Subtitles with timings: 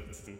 [0.00, 0.38] spritzen.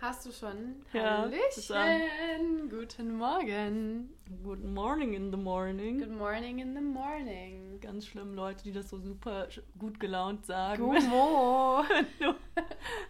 [0.00, 0.82] Hast du schon?
[0.92, 2.68] Ja, Hallöchen.
[2.68, 4.10] Guten Morgen.
[4.42, 5.98] Good morning in the morning.
[6.00, 7.78] Good morning in the morning.
[7.80, 9.46] Ganz schlimm, Leute, die das so super
[9.78, 10.82] gut gelaunt sagen.
[10.82, 11.84] Good Mo.
[11.88, 12.34] Wenn du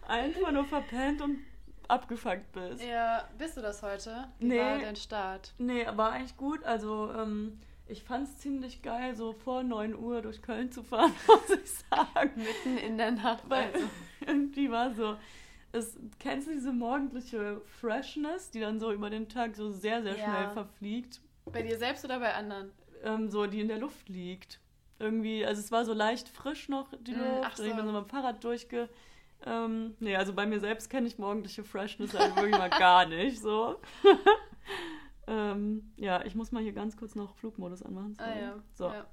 [0.07, 1.39] einfach nur verpennt und
[1.87, 2.83] abgefuckt bist.
[2.83, 4.27] Ja, bist du das heute?
[4.39, 4.59] Wie Nee.
[4.59, 5.53] war dein Start?
[5.57, 6.63] Nee, war eigentlich gut.
[6.63, 7.57] Also, ähm,
[7.87, 11.69] ich fand es ziemlich geil, so vor 9 Uhr durch Köln zu fahren, muss ich
[11.89, 12.31] sagen.
[12.35, 13.43] Mitten in der Nacht.
[13.49, 13.87] Weil Also.
[14.27, 15.17] irgendwie war so,
[15.73, 20.15] es, kennst du diese morgendliche Freshness, die dann so über den Tag so sehr, sehr
[20.17, 20.23] Ja.
[20.23, 21.19] schnell verfliegt,
[21.51, 22.71] Bei dir selbst oder bei anderen?
[23.03, 24.59] ähm, so die in der Luft liegt.
[24.99, 27.43] Irgendwie, also es war so leicht frisch noch, die Mm, Luft.
[27.45, 27.75] ach Und ich so.
[27.75, 28.87] bin so mit dem Fahrrad durchge...
[29.45, 33.41] Ähm, nee, also bei mir selbst kenne ich morgendliche Freshness halt wirklich mal gar nicht,
[33.41, 33.81] so.
[35.27, 38.15] ähm, ja, ich muss mal hier ganz kurz noch Flugmodus anmachen.
[38.19, 38.63] Ah ja.
[38.73, 39.05] So, ja.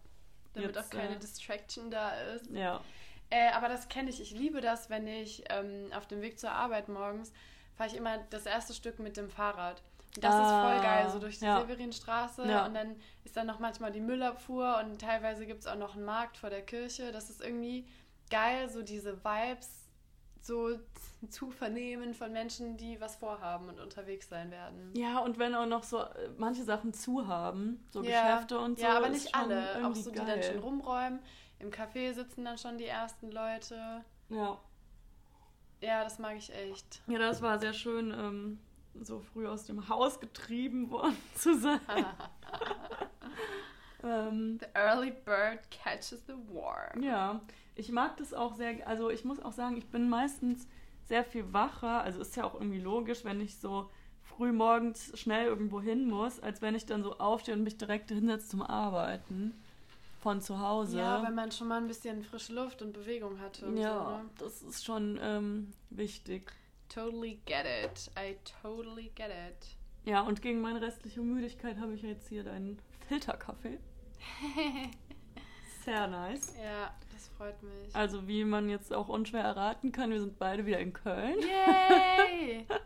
[0.53, 2.51] Damit Jetzt, auch keine äh, Distraction da ist.
[2.51, 2.81] ja.
[3.31, 4.21] Äh, aber das kenne ich.
[4.21, 7.33] Ich liebe das, wenn ich ähm, auf dem Weg zur Arbeit morgens
[7.77, 9.83] fahre ich immer das erste Stück mit dem Fahrrad.
[10.17, 11.61] Und das ist Ah, voll geil, so durch die ja.
[11.61, 12.45] Severinstraße.
[12.47, 12.67] Ja.
[12.67, 16.05] Und dann ist dann noch manchmal die Müllabfuhr und teilweise gibt es auch noch einen
[16.05, 17.13] Markt vor der Kirche.
[17.13, 17.87] Das ist irgendwie
[18.29, 19.87] geil, so diese Vibes
[20.43, 20.71] so
[21.29, 24.91] zu vernehmen von Menschen, die was vorhaben und unterwegs sein werden.
[24.97, 28.23] Ja, und wenn auch noch so äh, manche Sachen zu haben, so Ja.
[28.35, 28.85] Geschäfte und so.
[28.85, 29.87] Ja, aber ist nicht alle.
[29.87, 30.27] Auch so, die geil.
[30.27, 31.21] dann schon rumräumen.
[31.61, 34.05] Im Café sitzen dann schon die ersten Leute.
[34.29, 34.59] Ja.
[35.83, 37.01] Ja, das mag ich echt.
[37.07, 38.59] ja, das war sehr schön, ähm,
[39.01, 41.81] so früh aus dem Haus getrieben worden zu sein.
[44.03, 47.03] ähm, The early bird catches the worm.
[47.03, 47.41] ja,
[47.75, 48.87] ich mag das auch sehr.
[48.87, 50.67] Also ich muss auch sagen, ich bin meistens
[51.07, 52.03] sehr viel wacher.
[52.03, 53.91] Also ist ja auch irgendwie logisch, wenn ich so
[54.23, 58.11] früh morgens schnell irgendwo hin muss, als wenn ich dann so aufstehe und mich direkt
[58.11, 59.55] hinsetze zum Arbeiten
[60.21, 60.99] von zu Hause.
[60.99, 63.67] Ja, wenn man schon mal ein bisschen frische Luft und Bewegung hatte.
[63.67, 64.31] Und Ja, So, ne?
[64.39, 66.53] das ist schon ähm, wichtig.
[66.89, 68.11] Totally get it.
[68.19, 69.77] I totally get it.
[70.05, 72.79] Ja, und gegen meine restliche Müdigkeit habe ich jetzt hier deinen
[73.09, 73.79] Filterkaffee.
[75.85, 76.55] Sehr nice.
[76.63, 77.95] Ja, das freut mich.
[77.95, 81.37] Also wie man jetzt auch unschwer erraten kann, wir sind beide wieder in Köln.
[81.41, 82.67] Yay!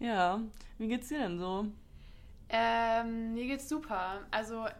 [0.00, 0.40] Ja,
[0.76, 1.66] wie geht's dir denn so?
[2.56, 4.20] Ähm, mir geht's super.
[4.30, 4.70] Also, äh,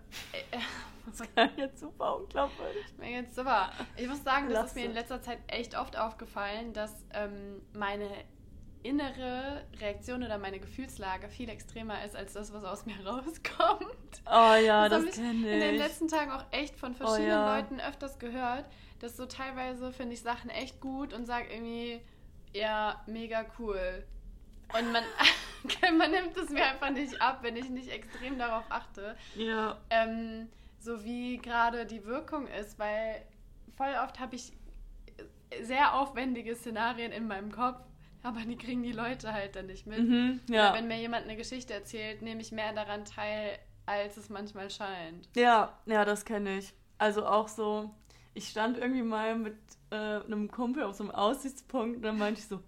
[1.06, 2.82] Das klang jetzt super unglaubwürdig.
[2.98, 3.70] mir geht's super.
[3.96, 8.08] Ich muss sagen, das ist mir in letzter Zeit echt oft aufgefallen, dass ähm, meine
[8.82, 14.22] innere Reaktion oder meine Gefühlslage viel extremer ist als das, was aus mir rauskommt.
[14.26, 17.32] Oh ja, Das das, hab ich kenne in den letzten Tagen auch echt von verschiedenen
[17.32, 17.56] Oh ja.
[17.56, 18.66] Leuten öfters gehört,
[19.00, 22.00] dass so teilweise finde ich Sachen echt gut und sage irgendwie,
[22.54, 24.06] ja, mega cool.
[24.72, 25.04] Und man,
[25.98, 30.48] man nimmt es mir einfach nicht ab, wenn ich nicht extrem darauf achte, Ja, ähm,
[30.78, 33.22] so wie gerade die Wirkung ist, weil
[33.76, 34.52] voll oft habe ich
[35.62, 37.80] sehr aufwendige Szenarien in meinem Kopf,
[38.22, 39.98] aber die kriegen die Leute halt dann nicht mit.
[39.98, 40.74] mhm, ja.
[40.74, 45.28] wenn mir jemand eine Geschichte erzählt, nehme ich mehr daran teil, als es manchmal scheint.
[45.36, 46.72] Ja, ja, das kenne ich.
[46.98, 47.90] Also auch so,
[48.32, 49.56] ich stand irgendwie mal mit
[49.90, 52.60] äh, einem Kumpel auf so einem Aussichtspunkt und dann meinte ich so,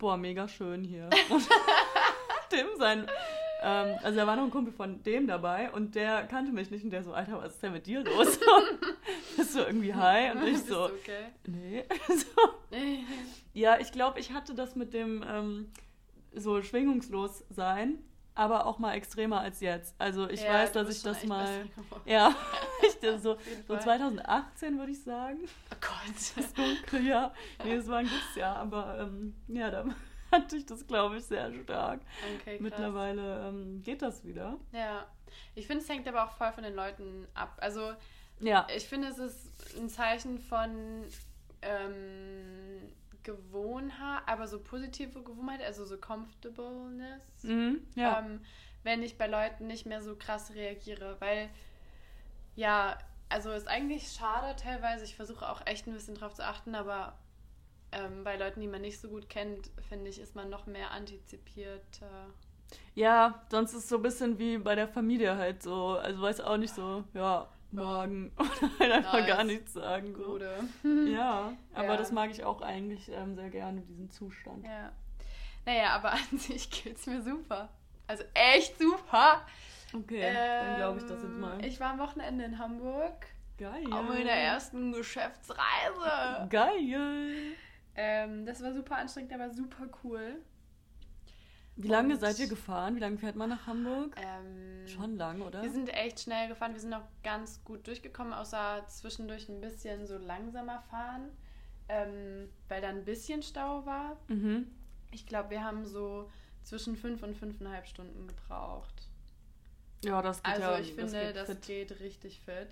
[0.00, 1.08] boah, mega schön hier.
[1.30, 1.46] Und
[2.50, 3.06] dem sein,
[3.62, 6.82] ähm, also da war noch ein Kumpel von dem dabei und der kannte mich nicht
[6.82, 8.40] und der so, Alter, was ist denn mit dir los?
[9.36, 10.34] Bist du irgendwie high?
[10.34, 11.26] Und ich so, okay?
[11.46, 11.84] nee.
[12.08, 12.76] so.
[13.52, 15.70] Ja, ich glaube, ich hatte das mit dem ähm,
[16.34, 17.98] so schwingungslos sein,
[18.34, 19.94] aber auch mal extremer als jetzt.
[19.98, 21.66] Also ich Ja, weiß, dass ich das mal,
[22.06, 22.34] ja,
[23.06, 23.82] ich das so, so Fall.
[23.82, 25.38] 2018 würde ich sagen,
[25.72, 26.14] Oh Gott.
[26.36, 27.34] das dunkle Jahr.
[27.64, 29.84] Nee, es war ein gutes Jahr, aber ähm, ja, da
[30.32, 32.00] hatte ich das, glaube ich, sehr stark.
[32.40, 32.60] Okay, krass.
[32.60, 34.58] Mittlerweile ähm, geht das wieder.
[34.72, 35.06] Ja.
[35.54, 37.56] Ich finde, es hängt aber auch voll von den Leuten ab.
[37.60, 37.92] Also,
[38.40, 41.04] Ja, ich finde, es ist ein Zeichen von
[41.62, 47.22] ähm, Gewohnheit, aber so positive Gewohnheit, also so Comfortableness.
[47.42, 48.20] mhm, ja.
[48.20, 48.40] ähm,
[48.82, 51.16] wenn ich bei Leuten nicht mehr so krass reagiere.
[51.20, 51.50] Weil,
[52.60, 52.98] ja,
[53.28, 55.04] also ist eigentlich schade teilweise.
[55.04, 57.16] Ich versuche auch echt ein bisschen drauf zu achten, aber
[57.92, 60.90] ähm, bei Leuten, die man nicht so gut kennt, finde ich, ist man noch mehr
[60.90, 62.02] antizipiert.
[62.02, 65.96] Äh, Ja, sonst ist es so ein bisschen wie bei der Familie halt so.
[65.98, 69.26] Also weiß auch nicht so, ja, morgen oder halt einfach Nice.
[69.26, 70.14] gar nichts sagen.
[70.14, 70.22] So.
[70.24, 70.52] Gute.
[71.10, 71.96] Ja, aber Ja.
[71.96, 74.64] das mag ich auch eigentlich ähm, sehr gerne, diesen Zustand.
[74.64, 74.92] Ja.
[75.66, 77.68] Naja, aber an sich geht's mir super.
[78.06, 79.42] Also echt super.
[79.94, 81.64] Okay, dann glaube ich das jetzt Ähm, mal.
[81.64, 83.26] Ich war am Wochenende in Hamburg.
[83.58, 83.84] Geil.
[83.92, 86.46] Auf meiner ersten Geschäftsreise.
[86.48, 87.54] Geil.
[87.94, 90.36] Ähm, das war super anstrengend, aber super cool.
[91.76, 92.96] Wie lange Und- seid ihr gefahren?
[92.96, 94.14] Wie lange fährt man nach Hamburg?
[94.20, 95.62] Ähm, Schon lang, oder?
[95.62, 96.72] Wir sind echt schnell gefahren.
[96.72, 101.30] Wir sind auch ganz gut durchgekommen, außer zwischendurch ein bisschen so langsamer fahren,
[101.88, 104.16] ähm, weil da ein bisschen Stau war.
[104.28, 104.66] Mhm.
[105.10, 106.30] Ich glaube, wir haben so
[106.62, 109.08] zwischen fünf und fünfeinhalb Stunden gebraucht.
[110.04, 110.78] Ja, das geht Also ja.
[110.78, 111.62] ich finde, geht das fit.
[111.62, 112.68] geht richtig fit.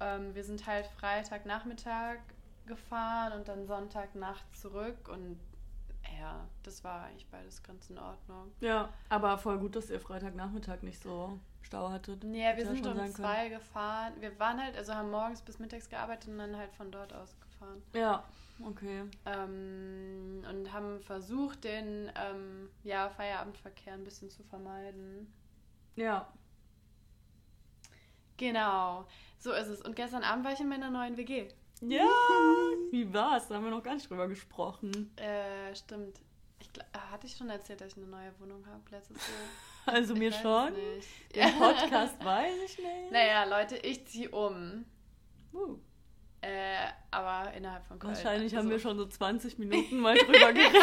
[0.00, 2.18] Ähm, wir sind halt Freitagnachmittag
[2.66, 5.38] gefahren und dann Sonntagnacht zurück und
[6.18, 8.52] ja, das war eigentlich beides ganz in Ordnung.
[8.60, 12.22] Ja, aber voll gut, dass ihr Freitagnachmittag nicht so Stau hattet.
[12.24, 13.28] Ja, wir Hätte ja sind schon um sein können.
[13.28, 14.12] zwei gefahren.
[14.20, 17.34] Wir waren halt, also haben morgens bis mittags gearbeitet und dann halt von dort aus
[17.40, 17.82] gefahren.
[17.94, 18.24] Ja,
[18.64, 19.04] okay.
[19.24, 25.32] Ähm, und haben versucht, den ähm, ja, Feierabendverkehr ein bisschen zu vermeiden.
[25.96, 26.28] Ja.
[28.36, 29.06] Genau,
[29.38, 29.80] so ist es.
[29.82, 31.48] Und gestern Abend war ich in meiner neuen WG.
[31.80, 32.06] Ja,
[32.90, 33.48] wie war's?
[33.48, 35.10] Da haben wir noch gar nicht drüber gesprochen.
[35.16, 36.18] Äh, stimmt.
[36.60, 39.36] Ich, gl- äh, hatte ich schon erzählt, dass ich eine neue Wohnung habe letztes Jahr?
[39.94, 40.72] Also mir Ich weiß schon.
[40.72, 41.08] nicht.
[41.34, 43.10] Im Podcast weiß ich nicht.
[43.12, 44.86] Naja, Leute, ich ziehe um.
[45.52, 45.76] Uh,
[46.40, 48.14] Äh, aber innerhalb von Köln.
[48.14, 50.82] wahrscheinlich haben Also- wir schon so 20 Minuten mal drüber geredet.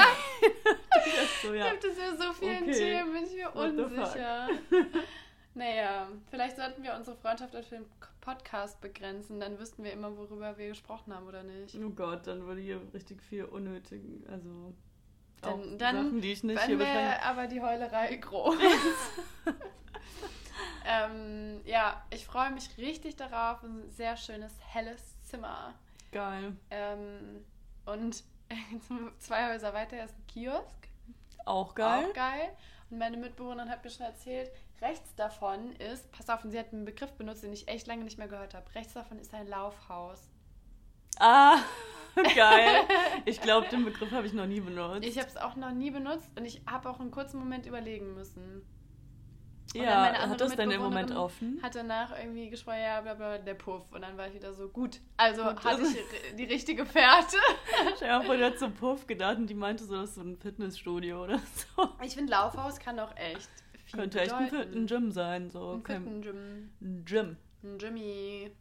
[1.42, 1.72] so, ja.
[1.72, 2.74] Gibt es ja so vielen Okay.
[2.74, 4.50] Themen, bin ich mir What unsicher.
[5.54, 7.86] Naja, vielleicht sollten wir unsere Freundschaft auf den
[8.22, 11.76] Podcast begrenzen, dann wüssten wir immer, worüber wir gesprochen haben oder nicht.
[11.76, 14.74] Oh Gott, dann würde hier richtig viel unnötigen, also
[15.42, 18.56] Dann- dann- Sachen, die ich nicht hier wäre aber die Heulerei groß.
[20.86, 23.64] ähm, ja, ich freue mich richtig darauf.
[23.64, 25.74] Ein sehr schönes, helles Zimmer.
[26.12, 26.56] Geil.
[26.70, 27.44] Ähm,
[27.86, 28.24] und
[29.20, 30.88] zwei Häuser weiter ist ein Kiosk.
[31.46, 32.06] Auch geil.
[32.10, 32.50] Auch geil.
[32.90, 34.52] Und meine Mitbewohnerin hat mir schon erzählt,
[34.82, 38.04] rechts davon ist, pass auf, und sie hat einen Begriff benutzt, den ich echt lange
[38.04, 38.66] nicht mehr gehört habe.
[38.76, 40.30] Rechts davon ist ein Laufhaus.
[41.20, 41.58] Ah,
[42.36, 42.82] geil.
[43.26, 45.06] Ich glaube, den Begriff habe ich noch nie benutzt.
[45.06, 48.14] Ich habe es auch noch nie benutzt und ich habe auch einen kurzen Moment überlegen
[48.16, 48.66] müssen.
[49.74, 51.58] Und dann ja, hat das denn im Moment offen?
[51.64, 53.90] Hat danach irgendwie gesprochen, ja, bla bla, der Puff.
[53.94, 55.00] Und dann war ich wieder so, gut.
[55.16, 55.64] Also Gut.
[55.64, 57.38] hatte ich ri- die richtige Fährte.
[57.96, 60.22] Ich habe vor, der hat so Puff gedacht und die meinte so, das ist so
[60.22, 61.40] ein Fitnessstudio oder
[61.78, 61.88] so.
[62.04, 63.50] Ich finde, Laufhaus kann auch echt
[63.94, 65.50] Könnte echt ein, Fit- ein Gym sein.
[65.50, 65.74] So.
[65.74, 66.70] Ein Fitten-Gym.
[66.82, 67.38] ein Gym.
[67.64, 68.52] Ein Jimmy.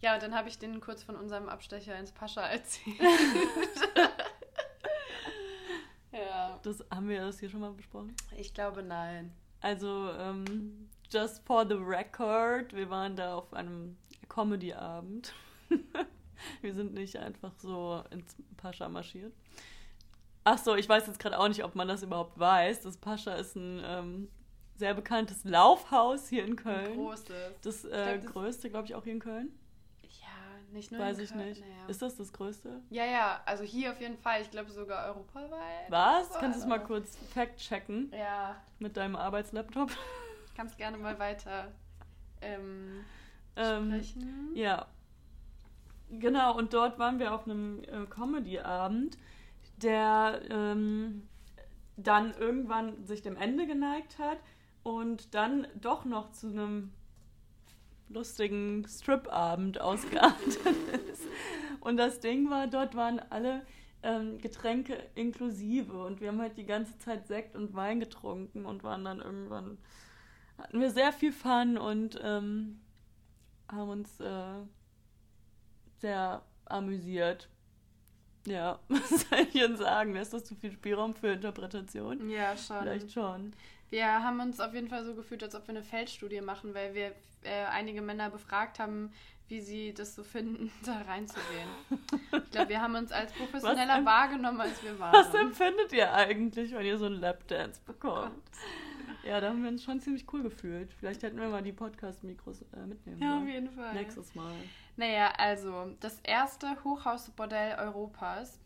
[0.00, 2.96] Ja, und dann habe ich denen kurz von unserem Abstecher ins Pascha erzählt.
[6.12, 8.14] ja, Das, haben wir das hier schon mal besprochen?
[8.36, 9.32] ich glaube nein.
[9.60, 13.96] Also, ähm, just for the record, wir waren da auf einem
[14.28, 15.32] Comedy-Abend.
[16.62, 19.32] wir sind nicht einfach so ins Pascha marschiert.
[20.44, 22.80] Ach so, ich weiß jetzt gerade auch nicht, ob man das überhaupt weiß.
[22.82, 24.28] Das Pascha ist ein ähm,
[24.76, 26.94] sehr bekanntes Laufhaus hier in Ein Köln.
[26.94, 27.60] großes.
[27.62, 29.58] Das, äh, glaub, das- größte, glaube ich, auch hier in Köln.
[30.02, 31.60] Ja, nicht nur weiß in ich Köln, nicht.
[31.60, 31.86] Naja.
[31.88, 32.80] Ist das das größte?
[32.90, 34.42] ja, ja, also hier auf jeden Fall.
[34.42, 35.90] Ich glaube sogar europaweit.
[35.90, 36.32] Was?
[36.32, 39.90] so, Kannst du es mal kurz fact-checken Ja, mit deinem Arbeitslaptop?
[40.56, 41.72] kannst gerne mal weiter
[42.40, 43.04] ähm,
[43.56, 44.50] Ähm, sprechen.
[44.54, 44.86] Ja.
[46.10, 49.16] Genau, und dort waren wir auf einem äh, Comedy-Abend,
[49.78, 51.26] der ähm,
[51.96, 54.38] dann irgendwann sich dem Ende geneigt hat
[54.82, 56.92] und dann doch noch zu einem
[58.08, 60.58] lustigen Strip-Abend ausgeartet
[61.10, 61.22] ist.
[61.80, 63.62] Und das Ding war, dort waren alle
[64.02, 68.82] ähm, Getränke inklusive und wir haben halt die ganze Zeit Sekt und Wein getrunken und
[68.82, 69.78] waren dann irgendwann,
[70.58, 72.80] hatten wir sehr viel Fun und ähm,
[73.70, 74.60] haben uns äh,
[75.98, 77.48] sehr amüsiert.
[78.46, 80.16] Ja, was soll ich denn sagen?
[80.16, 82.28] Ist das zu viel Spielraum für Interpretation?
[82.28, 82.78] Ja, schon.
[82.80, 83.52] Vielleicht schon.
[83.92, 86.94] Wir haben uns auf jeden Fall so gefühlt, als ob wir eine Feldstudie machen, weil
[86.94, 89.12] wir äh, einige Männer befragt haben,
[89.48, 91.68] wie sie das so finden, da reinzugehen.
[92.32, 95.12] Ich glaube, wir haben uns als professioneller wahrgenommen, als wir waren.
[95.12, 98.32] Was empfindet ihr eigentlich, wenn ihr so einen Lapdance bekommt?
[98.32, 98.42] Gott.
[99.24, 100.90] Ja, da haben wir uns schon ziemlich cool gefühlt.
[100.94, 103.92] Vielleicht hätten wir mal die Podcast-Mikros äh, mitnehmen Ja, auf jeden Fall.
[103.92, 104.54] Nächstes Mal.
[104.96, 108.58] Naja, also, das erste Hochhausbordell Europas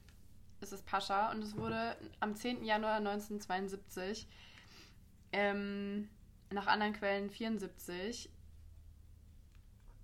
[0.60, 2.64] ist das Pascha und es wurde am 10.
[2.64, 4.28] Januar 1972,
[5.36, 6.08] ähm,
[6.50, 8.30] nach anderen Quellen 74,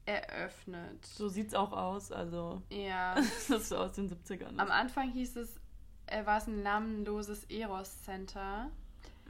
[0.04, 1.04] eröffnet.
[1.06, 2.10] So sieht's auch aus.
[2.12, 3.14] Also, Ja.
[3.48, 4.58] das ist so aus den 70ern.
[4.58, 5.60] Am Anfang hieß es,
[6.06, 8.70] äh, war es ein namenloses Eros-Center,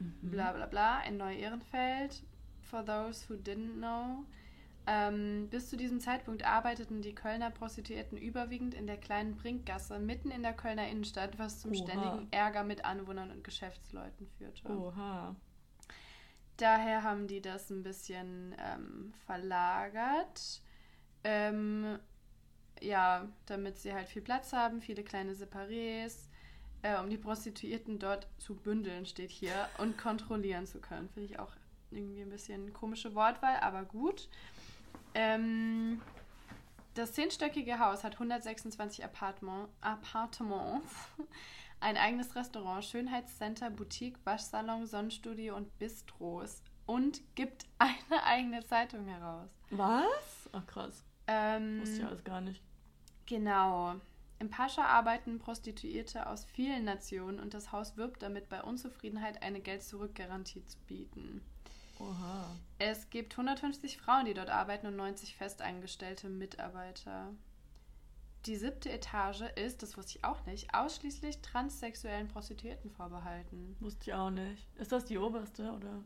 [0.01, 0.31] Mhm.
[0.31, 2.23] bla bla bla, in Neu-Ehrenfeld.
[2.63, 4.25] For those who didn't know.
[4.87, 10.31] Ähm, bis zu diesem Zeitpunkt arbeiteten die Kölner Prostituierten überwiegend in der kleinen Brinkgasse mitten
[10.31, 11.83] in der Kölner Innenstadt, was zum Oha.
[11.85, 14.67] ständigen Ärger mit Anwohnern und Geschäftsleuten führte.
[14.73, 15.37] Oha.
[16.57, 20.61] Daher haben die das ein bisschen ähm, verlagert.
[21.25, 21.99] Ähm,
[22.81, 26.29] ja, damit sie halt viel Platz haben, viele kleine Separés,
[26.83, 31.09] äh, um die Prostituierten dort zu bündeln, steht hier, und kontrollieren zu können.
[31.11, 31.53] Finde ich auch
[31.91, 34.29] irgendwie ein bisschen komische Wortwahl, aber gut.
[35.15, 36.01] Ähm,
[36.95, 40.93] das zehnstöckige Haus hat 126 Appartement, Appartements.
[41.83, 49.51] Ein eigenes Restaurant, Schönheitscenter, Boutique, Waschsalon, Sonnenstudio und Bistros und gibt eine eigene Zeitung heraus.
[49.71, 50.49] Was?
[50.53, 51.05] Ach krass.
[51.27, 52.63] Ähm, Wusste ich alles gar nicht.
[53.27, 53.97] Genau.
[54.39, 59.61] Im Pascha arbeiten Prostituierte aus vielen Nationen und das Haus wirbt damit, bei Unzufriedenheit eine
[59.61, 61.43] Geld-Zurück-Garantie zu bieten.
[62.01, 62.57] Oha.
[62.79, 67.33] Es gibt 150 Frauen, die dort arbeiten und 90 festangestellte Mitarbeiter.
[68.47, 73.77] Die siebte Etage ist, das wusste ich auch nicht, ausschließlich transsexuellen Prostituierten vorbehalten.
[73.79, 74.67] Wusste ich auch nicht.
[74.77, 76.03] Ist das die oberste oder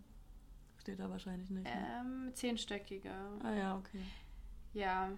[0.79, 1.65] steht da wahrscheinlich nicht?
[1.65, 2.01] Ne?
[2.01, 3.11] Ähm, zehnstöckige.
[3.43, 4.03] Ah ja, okay.
[4.75, 5.11] Ja,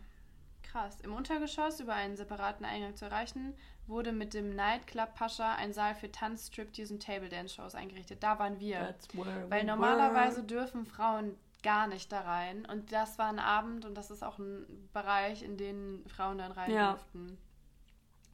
[0.63, 1.01] krass.
[1.01, 3.55] Im Untergeschoss über einen separaten Eingang zu erreichen,
[3.89, 8.23] wurde mit dem Nightclub Pascha ein Saal für Tanz, Striptease und Table Dance Shows eingerichtet.
[8.23, 8.79] Da waren wir.
[8.79, 10.47] That's where Weil we normalerweise were.
[10.47, 12.65] dürfen Frauen gar nicht da rein.
[12.67, 16.53] Und das war ein Abend und das ist auch ein Bereich, in den Frauen dann
[16.53, 16.91] rein Ja.
[16.93, 17.39] durften.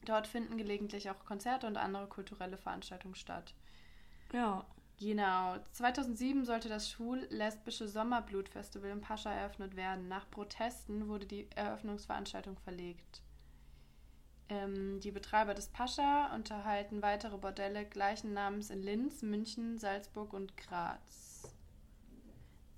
[0.04, 3.54] Dort finden gelegentlich auch Konzerte und andere kulturelle Veranstaltungen statt.
[4.32, 4.64] Ja.
[5.00, 5.56] Genau.
[5.72, 10.08] 2007 sollte das schwul-lesbische Sommerblutfestival im Pascha eröffnet werden.
[10.08, 13.22] Nach Protesten wurde die Eröffnungsveranstaltung verlegt.
[14.50, 20.56] Ähm, die Betreiber des Pascha unterhalten weitere Bordelle gleichen Namens in Linz, München, Salzburg und
[20.56, 21.23] Graz.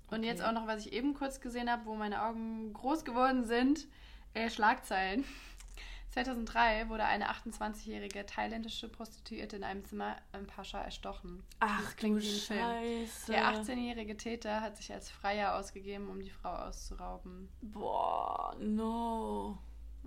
[0.09, 0.27] Und Okay.
[0.27, 3.87] jetzt auch noch, was ich eben kurz gesehen habe, wo meine Augen groß geworden sind,
[4.33, 5.25] äh, Schlagzeilen.
[6.11, 11.43] 2003 wurde eine 28-jährige thailändische Prostituierte in einem Zimmer im Pascha erstochen.
[11.59, 12.59] Ach Das klingt du wie ein Film.
[12.59, 13.31] Scheiße.
[13.33, 17.49] Der 18-jährige Täter hat sich als Freier ausgegeben, um die Frau auszurauben.
[17.61, 19.59] Boah, no.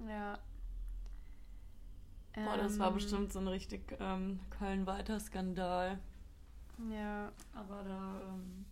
[0.08, 0.38] Ja.
[2.34, 5.98] Boah, das war Ähm, bestimmt so ein richtig ähm, Köln-weiter Skandal.
[6.90, 8.64] Ja, Aber da ähm,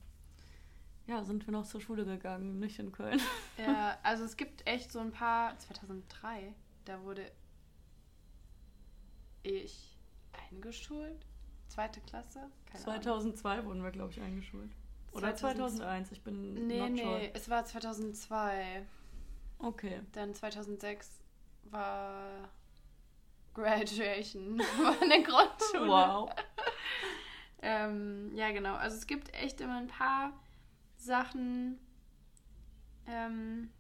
[1.09, 3.21] ja, sind wir noch zur Schule gegangen, nicht in Köln.
[3.57, 5.59] ja, also es gibt echt so ein paar.
[5.59, 7.31] 2003, da wurde
[9.43, 9.97] ich
[10.51, 11.27] eingeschult.
[11.69, 12.51] Zweite Klasse?
[12.67, 13.03] Keine Ahnung.
[13.03, 14.71] 2002 wurden wir, glaube ich, eingeschult.
[15.13, 17.35] Oder 2000 2001, ich bin Nee, nee, sure.
[17.35, 18.87] es war 2002.
[19.59, 20.01] Okay.
[20.13, 21.21] Dann 2006
[21.65, 22.51] war
[23.55, 25.89] Graduation von der Grundschule.
[25.89, 26.31] Wow.
[27.61, 28.77] Ähm, ja, genau.
[28.77, 30.33] Also es gibt echt immer ein paar
[30.99, 31.79] Sachen.
[33.07, 33.71] Ähm,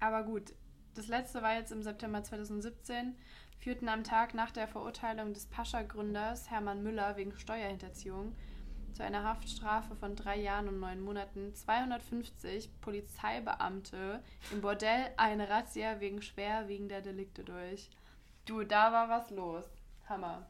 [0.00, 0.52] aber gut,
[0.94, 3.16] das letzte war jetzt im September 2017.
[3.58, 8.36] Führten am Tag nach der Verurteilung des Pascha-Gründers Hermann Müller wegen Steuerhinterziehung
[8.92, 16.00] zu einer Haftstrafe von drei Jahren und neun Monaten 250 Polizeibeamte im Bordell eine Razzia
[16.00, 17.90] wegen schwerwiegender Delikte durch.
[18.46, 19.64] Du, da war was los.
[20.08, 20.46] Hammer.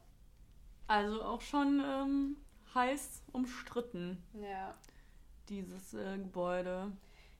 [0.87, 2.37] Also auch schon ähm,
[2.73, 4.75] heiß umstritten, Ja.
[5.49, 6.91] Dieses äh, Gebäude.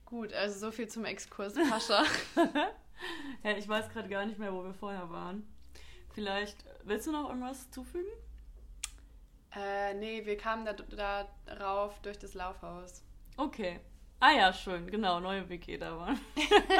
[0.04, 2.04] Gut, also so viel zum Exkurs Pascha.
[3.44, 5.46] Ja, ich weiß gerade gar nicht mehr, wo wir vorher waren.
[6.14, 8.10] Vielleicht, willst du noch irgendwas zufügen?
[9.54, 11.26] äh, nee, wir kamen da,
[11.60, 13.04] rauf durch das Laufhaus.
[13.36, 13.80] Okay.
[14.20, 16.18] Ah ja, schön, genau, neue WG da waren.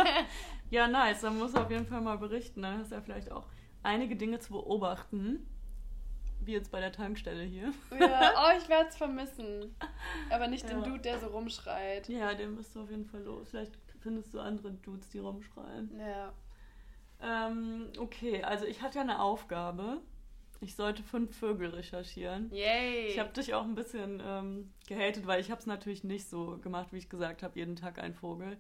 [0.71, 2.63] ja, nice, dann musst du auf jeden Fall mal berichten.
[2.63, 3.47] Dann hast du ja vielleicht auch
[3.83, 5.47] einige Dinge zu beobachten.
[6.49, 7.75] Wie jetzt bei der Tankstelle hier.
[8.01, 9.77] Ja, oh, ich werde es vermissen.
[10.31, 10.85] Aber nicht den Ja.
[10.87, 12.09] Dude, der so rumschreit.
[12.09, 13.51] Ja, den bist du auf jeden Fall los.
[13.51, 15.91] Vielleicht findest du andere Dudes, die rumschreien.
[16.01, 16.33] Ja.
[17.21, 20.01] Ähm, okay, also ich hatte ja eine Aufgabe.
[20.63, 22.51] Ich sollte fünf Vögel recherchieren.
[22.51, 23.09] Yay.
[23.09, 26.57] Ich habe dich auch ein bisschen ähm, gehatet, weil ich habe es natürlich nicht so
[26.63, 28.57] gemacht, wie ich gesagt habe, jeden Tag ein Vogel.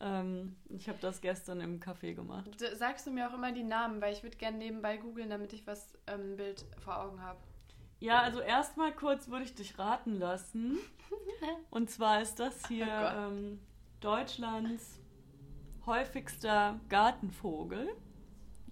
[0.00, 2.50] Ähm, ich habe das gestern im Café gemacht.
[2.74, 5.66] Sagst du mir auch immer die Namen, weil ich würde gerne nebenbei googeln, damit ich
[5.66, 7.38] was ähm, Bild vor Augen habe.
[8.00, 10.78] Ja, also erstmal kurz würde ich dich raten lassen.
[11.70, 13.60] Und zwar ist das hier Oh ähm,
[14.00, 15.00] Deutschlands
[15.86, 17.88] häufigster Gartenvogel.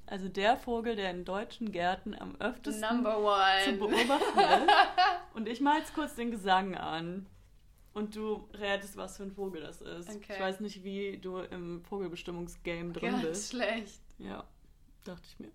[0.06, 4.74] Also der Vogel, der in deutschen Gärten am öftesten zu beobachten ist.
[5.34, 7.26] Und ich mal jetzt kurz den Gesang an.
[7.94, 10.08] Und du rätst, was für ein Vogel das ist.
[10.08, 10.32] Okay.
[10.34, 13.50] Ich weiß nicht, wie du im Vogelbestimmungsgame drin Ganz bist.
[13.50, 14.00] schlecht.
[14.18, 14.44] Ja,
[15.04, 15.50] dachte ich mir.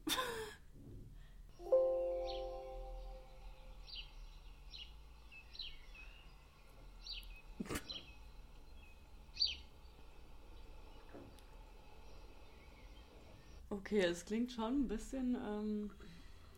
[13.69, 15.91] Okay, es klingt schon ein bisschen ähm,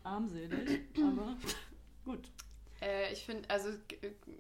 [0.04, 1.38] armselig, aber
[2.06, 2.32] gut.
[2.82, 3.70] Äh, ich finde, also,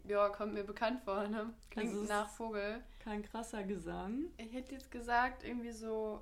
[0.08, 1.54] ja, kommt mir bekannt vor, ne?
[1.70, 2.84] Klingt Also nach Vogel.
[3.00, 4.26] Kein krasser Gesang.
[4.38, 6.22] Ich hätte jetzt gesagt, irgendwie so.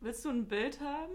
[0.00, 1.14] Willst du ein Bild haben?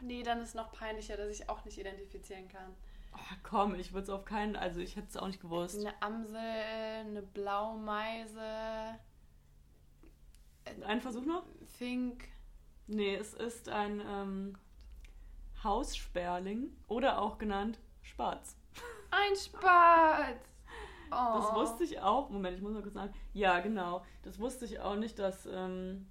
[0.00, 2.74] Nee, dann ist noch peinlicher, dass ich auch nicht identifizieren kann.
[3.14, 5.78] Oh, komm, ich würde es auf keinen, also ich hätte es auch nicht gewusst.
[5.78, 8.98] Eine Amsel, eine Blaumeise,
[10.86, 11.44] Ein Versuch noch?
[11.78, 12.28] Fink.
[12.86, 14.54] Nee, es ist ein ähm,
[15.62, 18.56] Haussperling oder auch genannt Spatz.
[19.12, 20.48] Ein Spatz!
[21.10, 21.38] Oh.
[21.38, 22.30] Das wusste ich auch.
[22.30, 23.12] Moment, ich muss mal kurz sagen.
[23.34, 24.02] Ja, genau.
[24.22, 26.10] Das wusste ich auch nicht, dass ähm,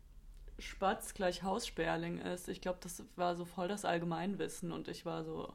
[0.60, 2.48] Spatz gleich Haussperling ist.
[2.48, 5.52] Ich glaube, das war so voll das Allgemeinwissen und ich war so,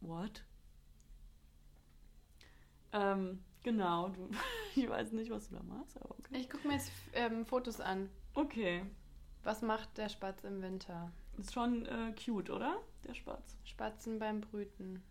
[0.00, 0.44] what?
[2.92, 4.08] Ähm, genau.
[4.08, 4.28] Du,
[4.74, 6.38] ich weiß nicht, was du da machst, aber okay.
[6.38, 8.10] Ich gucke mir jetzt ähm, Fotos an.
[8.34, 8.84] Okay.
[9.44, 11.12] Was macht der Spatz im Winter?
[11.38, 12.80] Ist schon äh, cute, oder?
[13.06, 13.56] Der Spatz.
[13.62, 15.04] Spatzen beim Brüten.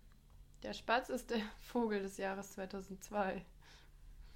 [0.62, 3.44] Der Spatz ist der Vogel des Jahres 2002.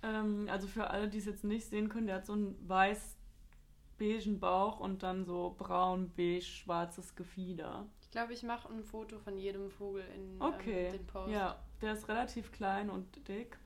[0.02, 4.40] Ähm, also für alle, die es jetzt nicht sehen können, der hat so einen weiß-beigen
[4.40, 7.86] Bauch und dann so braun-beige-schwarzes Gefieder.
[8.00, 10.86] Ich glaube, ich mache ein Foto von jedem Vogel in Okay.
[10.86, 11.32] ähm, den Post.
[11.32, 13.56] Ja, der ist relativ klein und dick.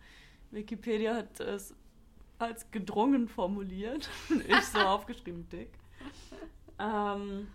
[0.50, 1.74] Wikipedia hat es
[2.38, 4.10] als gedrungen formuliert.
[4.48, 5.70] ich so aufgeschrieben dick.
[6.78, 7.48] Ähm,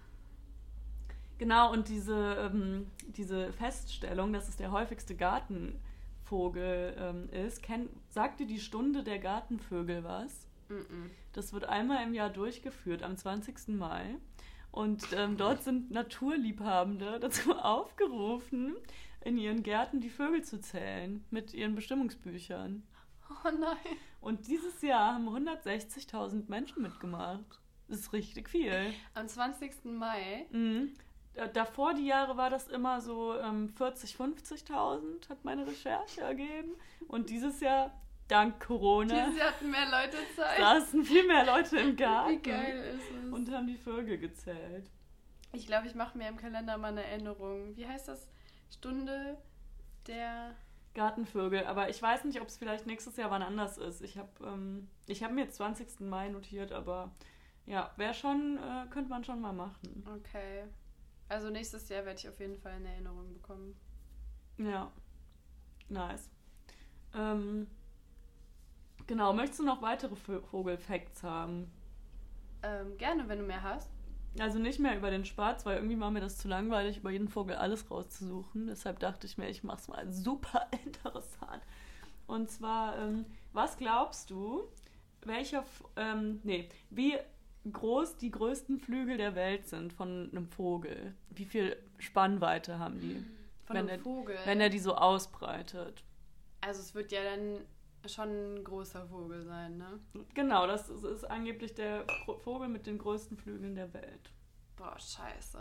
[1.38, 8.39] genau, und diese, ähm, diese Feststellung, dass es der häufigste Gartenvogel ähm, ist, kennt, sagt
[8.39, 10.48] dir die Stunde der Gartenvögel was?
[10.70, 11.10] Mm-mm.
[11.34, 13.70] Das wird einmal im Jahr durchgeführt, am 20.
[13.70, 14.15] Mai.
[14.72, 18.75] Und ähm, dort sind Naturliebhabende dazu aufgerufen,
[19.22, 22.84] in ihren Gärten die Vögel zu zählen mit ihren Bestimmungsbüchern.
[23.29, 23.98] Oh nein.
[24.22, 27.60] Und dieses Jahr haben 160.000 Menschen mitgemacht.
[27.88, 28.94] Das ist richtig viel.
[29.13, 29.86] Am 20.
[29.86, 30.46] Mai.
[30.51, 30.94] Mhm.
[31.38, 36.72] Da- Davor die Jahre war das immer so ähm, 40, 50.000, hat meine Recherche ergeben.
[37.08, 37.91] Und dieses Jahr,
[38.27, 40.58] dank Corona, Dieses Jahr hatten mehr Leute Zeit.
[40.60, 43.32] saßen viel mehr Leute im Garten Wie geil ist es?
[43.32, 44.89] und haben die Vögel gezählt.
[45.53, 47.75] ich glaube, ich mache mir im Kalender mal eine Erinnerung.
[47.77, 48.27] Wie heißt das?
[48.70, 49.38] Stunde
[50.08, 50.56] der.
[50.94, 54.01] Gartenvögel, aber ich weiß nicht, ob es vielleicht nächstes Jahr wann anders ist.
[54.01, 56.00] Ich habe ähm, ich hab mir jetzt 20.
[56.00, 57.12] Mai notiert, aber
[57.67, 60.04] ja, wäre schon, äh, könnte man schon mal machen.
[60.17, 60.63] Okay.
[61.30, 63.76] Also nächstes Jahr werde ich auf jeden Fall eine Erinnerung bekommen.
[64.58, 64.92] Ja,
[65.90, 66.30] nice.
[67.13, 67.68] Ähm,
[69.06, 71.72] genau, möchtest du noch weitere Vogelfacts haben?
[72.63, 73.90] Ähm, gerne, wenn du mehr hast.
[74.40, 77.28] Also nicht mehr über den Spatz, weil irgendwie war mir das zu langweilig, über jeden
[77.28, 78.68] Vogel alles rauszusuchen.
[78.68, 81.63] Deshalb dachte ich mir, ich mach's mal super interessant.
[82.28, 84.68] Und zwar, ähm, was glaubst du,
[85.22, 85.63] welcher,
[85.96, 87.18] ähm, nee, wie
[87.71, 91.13] groß die größten Flügel der Welt sind von einem Vogel?
[91.30, 93.15] Wie viel Spannweite haben die,
[93.65, 94.38] Von Wenn einem der- Vogel.
[94.45, 96.03] wenn er die so ausbreitet?
[96.62, 97.60] also es wird ja dann
[98.08, 99.99] schon ein großer Vogel sein, ne?
[100.34, 102.06] Genau, das ist, ist angeblich der
[102.43, 104.32] Vogel mit den größten Flügeln der Welt.
[104.75, 105.60] Boah, scheiße.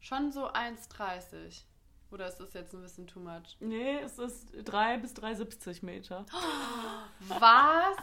[0.00, 1.62] Schon so 1,30.
[2.10, 3.56] Oder ist das jetzt ein bisschen too much?
[3.60, 6.26] Nee, es ist 3 bis 3,70 Meter.
[7.28, 7.96] Was?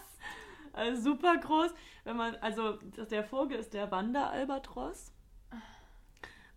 [0.73, 1.71] Also super groß.
[2.03, 2.73] Wenn man, also
[3.10, 5.12] der Vogel ist der Wanderalbatros.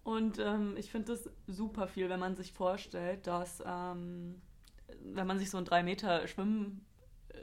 [0.03, 4.40] Und ähm, ich finde das super viel, wenn man sich vorstellt, dass ähm,
[5.03, 6.83] wenn man sich so ein 3 Meter Schwimm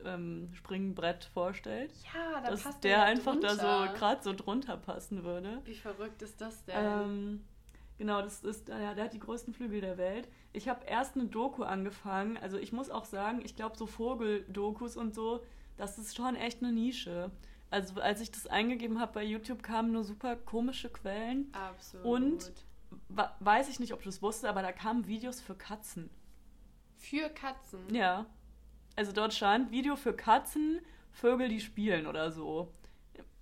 [0.06, 3.88] ähm, Springbrett vorstellt, Ja, da dass passt der ja einfach da drunter.
[3.88, 5.60] so gerade so drunter passen würde.
[5.66, 6.76] Wie verrückt ist das denn?
[6.78, 7.44] Ähm,
[7.98, 10.28] genau, das ist, ja, der hat die größten Flügel der Welt.
[10.54, 12.38] Ich habe erst eine Doku angefangen.
[12.38, 15.44] Also ich muss auch sagen, ich glaube so Vogeldokus und so,
[15.82, 17.32] das ist schon echt eine Nische.
[17.72, 21.52] Also als ich das eingegeben habe bei YouTube, kamen nur super komische Quellen.
[21.54, 22.06] Absolut.
[22.06, 22.54] und-
[23.40, 26.10] weiß ich nicht, ob du es wusstest, aber da kamen Videos für Katzen.
[26.98, 27.94] Für Katzen.
[27.94, 28.26] Ja.
[28.98, 32.72] Also dort stand Video für Katzen, Vögel, die spielen oder so.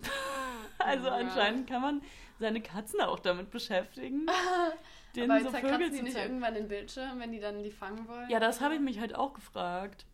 [0.78, 1.16] Also Ja.
[1.16, 2.02] anscheinend kann man
[2.38, 4.26] seine Katzen auch damit beschäftigen,
[5.14, 8.08] denen Aber so Vögel die zu nicht irgendwann den Bildschirm, wenn die dann die fangen
[8.08, 8.30] wollen?
[8.30, 10.06] Ja, das habe ich mich halt auch gefragt.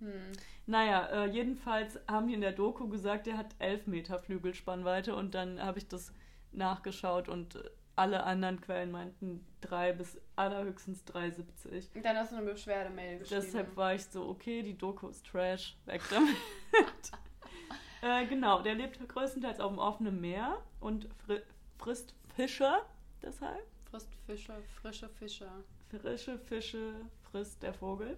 [0.00, 0.32] Hm.
[0.66, 5.34] Naja, äh, jedenfalls haben die in der Doku gesagt, der hat 11 Meter Flügelspannweite und
[5.34, 6.12] dann habe ich das
[6.52, 7.58] nachgeschaut und
[7.96, 12.02] alle anderen Quellen meinten 3 bis allerhöchstens 3,70.
[12.02, 13.42] Dann hast du eine Beschwerdemail geschrieben.
[13.42, 16.36] Deshalb war ich so, okay, die Doku ist Trash, weg damit.
[18.02, 21.40] äh, genau, der lebt größtenteils auf dem offenen Meer und fri
[21.78, 22.72] frisst Fische,
[23.20, 23.62] deshalb.
[23.90, 25.48] Frisst Fische, frische Fische.
[25.90, 26.94] Frische Fische
[27.30, 28.16] frisst der Vogel.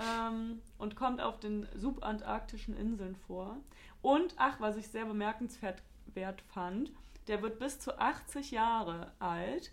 [0.00, 3.56] Ähm, und kommt auf den subantarktischen Inseln vor.
[4.02, 5.82] Und, ach, was ich sehr bemerkenswert
[6.14, 6.92] wert fand,
[7.26, 9.72] der wird bis zu 80 Jahre alt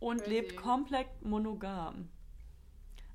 [0.00, 0.30] und Crazy.
[0.30, 2.08] lebt komplett monogam.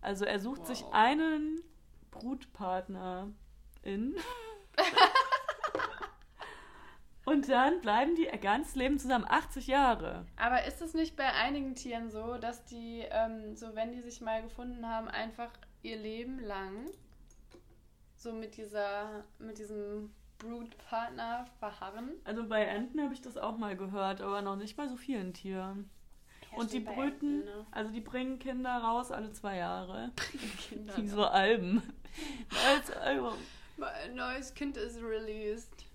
[0.02, 0.94] Also er sucht sich Wow.
[0.94, 1.62] einen
[2.10, 3.28] Brutpartner
[3.84, 4.16] in.
[7.26, 9.26] und dann bleiben die ihr ganzes Leben zusammen.
[9.28, 10.26] 80 Jahre.
[10.38, 14.22] Aber ist es nicht bei einigen Tieren so, dass die, ähm, so wenn die sich
[14.22, 15.50] mal gefunden haben, einfach
[15.84, 16.90] ihr Leben lang
[18.16, 22.12] so mit dieser, mit diesem Brutpartner verharren.
[22.24, 25.34] Also bei Enten habe ich das auch mal gehört, aber noch nicht bei so vielen
[25.34, 25.90] Tieren.
[26.52, 27.66] Ja, Und die brüten, Enten, ne?
[27.72, 30.12] also die bringen Kinder raus alle zwei Jahre.
[30.70, 30.98] Kinder.
[30.98, 31.82] Wie so Alben.
[32.68, 33.34] Als Album.
[33.80, 35.86] Ein neues Kind ist released.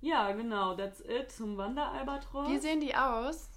[0.00, 2.48] Ja, genau, that's it zum Wanderalbatros.
[2.50, 3.50] Wie sehen die aus?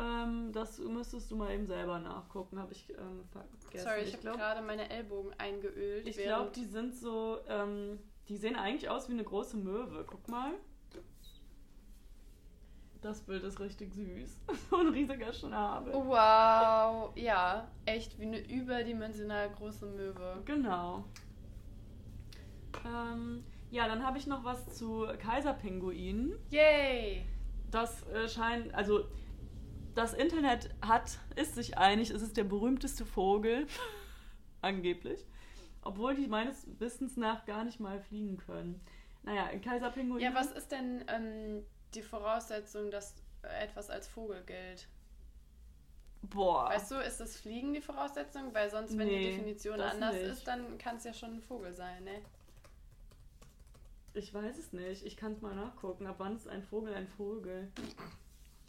[0.00, 3.86] Ähm, das müsstest du mal eben selber nachgucken, habe ich ähm, vergessen.
[3.86, 6.06] Sorry, ich, habe glaub- gerade meine Ellbogen eingeölt.
[6.06, 10.04] Ich glaube, die sind so, ähm, die sehen eigentlich aus wie eine große Möwe.
[10.06, 10.52] Guck mal.
[13.02, 14.38] Das Bild ist richtig süß.
[14.70, 15.92] so ein riesiger Schnabel.
[15.92, 20.42] Wow, ja, echt wie eine überdimensional große Möwe.
[20.44, 21.04] Genau.
[22.86, 26.34] Ähm, ja, dann habe ich noch was zu Kaiserpinguinen.
[26.50, 27.26] Yay!
[27.70, 29.04] Das äh, scheint, also
[29.94, 33.66] das Internet hat, ist sich einig, es ist der berühmteste Vogel,
[34.62, 35.24] angeblich.
[35.82, 38.80] Obwohl die meines Wissens nach gar nicht mal fliegen können.
[39.22, 40.22] Naja, Kaiserpinguine.
[40.22, 43.14] Ja, was ist denn ähm, die Voraussetzung, dass
[43.62, 44.88] etwas als Vogel gilt?
[46.22, 46.68] Boah.
[46.68, 48.52] Weißt du, ist das Fliegen die Voraussetzung?
[48.52, 50.24] Weil sonst, wenn die Nee, Definition das anders nicht.
[50.24, 52.20] ist, dann kann es ja schon ein Vogel sein, ne?
[54.12, 55.06] Ich weiß es nicht.
[55.06, 56.06] Ich kann es mal nachgucken.
[56.06, 57.70] Ab wann ist ein Vogel ein Vogel?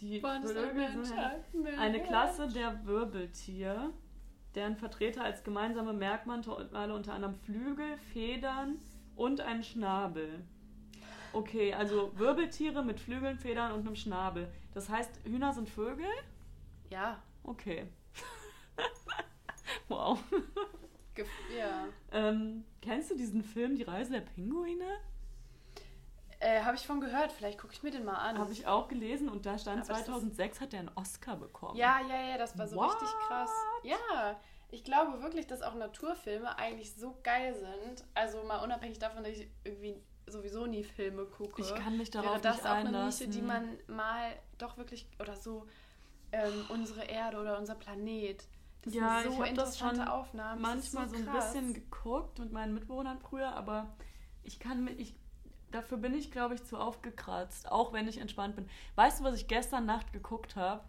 [0.01, 1.79] Die Wann ist ein Vögel Mensch sind ein Mensch?
[1.79, 3.91] eine Klasse der Wirbeltier,
[4.55, 6.41] deren Vertreter als gemeinsame Merkmale
[6.93, 8.77] unter anderem Flügel, Federn
[9.15, 10.43] und einen Schnabel.
[11.33, 14.51] Okay, also Wirbeltiere mit Flügeln, Federn und einem Schnabel.
[14.73, 16.05] Das heißt, Hühner sind Vögel?
[16.89, 17.87] Ja, Okay.
[19.87, 20.19] wow.
[21.15, 21.25] gef-
[21.57, 21.85] ja.
[22.11, 24.85] Ähm, kennst du diesen Film Die Reise der Pinguine?
[26.41, 28.38] Äh, Habe ich von gehört, vielleicht gucke ich mir den mal an.
[28.39, 31.36] Habe ich auch gelesen und da stand Aber ist das- 2006 hat er einen Oscar
[31.36, 31.75] bekommen.
[31.77, 32.93] Ja, ja, ja, das war so What?
[32.93, 33.51] richtig krass.
[33.84, 38.04] Ja, ich glaube wirklich, dass auch Naturfilme eigentlich so geil sind.
[38.15, 41.62] Also mal unabhängig davon, dass ich irgendwie sowieso nie Filme gucke.
[41.62, 43.06] Ich kann mich darauf wäre das nicht auch eine.
[43.06, 45.67] Nische, die man mal doch wirklich oder so
[46.32, 48.47] ähm, unsere Erde oder unser Planet.
[48.82, 50.63] Das Ja, sind ich so das interessante schon Aufnahmen.
[50.63, 51.54] Das manchmal so, ein krass.
[51.54, 53.93] bisschen geguckt mit meinen Mitbewohnern früher, aber
[54.43, 55.13] ich kann mir, ich,
[55.71, 58.69] dafür bin ich, glaube ich, zu aufgekratzt, auch wenn ich entspannt bin.
[58.95, 60.84] Weißt du, was ich gestern Nacht geguckt habe?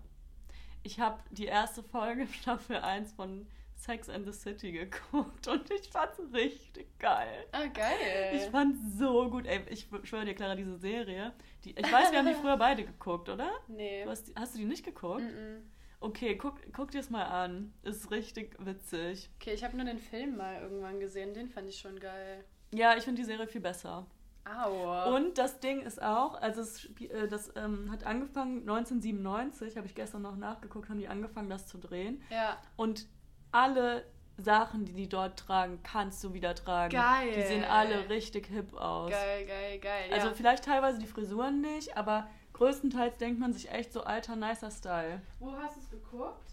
[0.83, 5.89] Ich habe die erste Folge Staffel 1 von Sex and the City geguckt und ich
[5.89, 7.47] fand's richtig geil.
[7.51, 8.33] Ah, geil.
[8.35, 9.45] Ich fand's so gut.
[9.47, 11.33] Ey, ich schwöre dir, Clara, diese Serie,
[11.65, 13.51] die, ich weiß, wir haben die früher beide geguckt, oder?
[13.67, 14.05] nee.
[14.05, 15.23] Du hast, hast du die nicht geguckt?
[15.23, 15.63] Mm-mm.
[15.99, 17.73] Okay, guck, guck dir es mal an.
[17.83, 19.31] Ist richtig witzig.
[19.41, 21.33] Okay, ich habe nur den Film mal irgendwann gesehen.
[21.33, 22.45] Den fand ich schon geil.
[22.73, 24.07] Ja, ich finde die Serie viel besser.
[24.45, 25.15] Au.
[25.15, 29.95] Und das Ding ist auch, also es, äh, das ähm, hat angefangen 1997, habe ich
[29.95, 32.23] gestern noch nachgeguckt, haben die angefangen, das zu drehen.
[32.31, 32.57] ja.
[32.77, 33.07] Und
[33.53, 34.05] alle
[34.39, 36.93] Sachen, die die dort tragen, kannst du wieder tragen.
[36.93, 37.33] Geil.
[37.35, 39.11] Die sehen alle richtig hip aus.
[39.11, 40.11] Geil, geil, geil.
[40.13, 40.35] Also ja.
[40.35, 45.21] vielleicht teilweise die Frisuren nicht, aber größtenteils denkt man sich echt so alter, nicer Style.
[45.39, 46.51] Wo hast du es geguckt?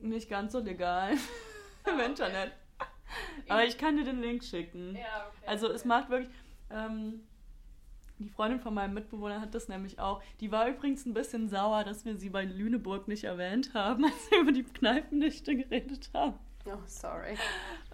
[0.00, 1.12] Nicht ganz so legal
[1.86, 2.06] im okay.
[2.06, 2.52] Internet.
[3.48, 4.94] Aber ich kann dir den Link schicken.
[4.94, 5.46] Ja, okay.
[5.46, 5.88] Also es okay.
[5.88, 6.30] macht wirklich.
[6.70, 7.20] Ähm,
[8.18, 10.22] die Freundin von meinem Mitbewohner hat das nämlich auch.
[10.40, 14.30] Die war übrigens ein bisschen sauer, dass wir sie bei Lüneburg nicht erwähnt haben, als
[14.30, 16.38] wir über die Kneipendichte geredet haben.
[16.66, 17.38] Oh, sorry.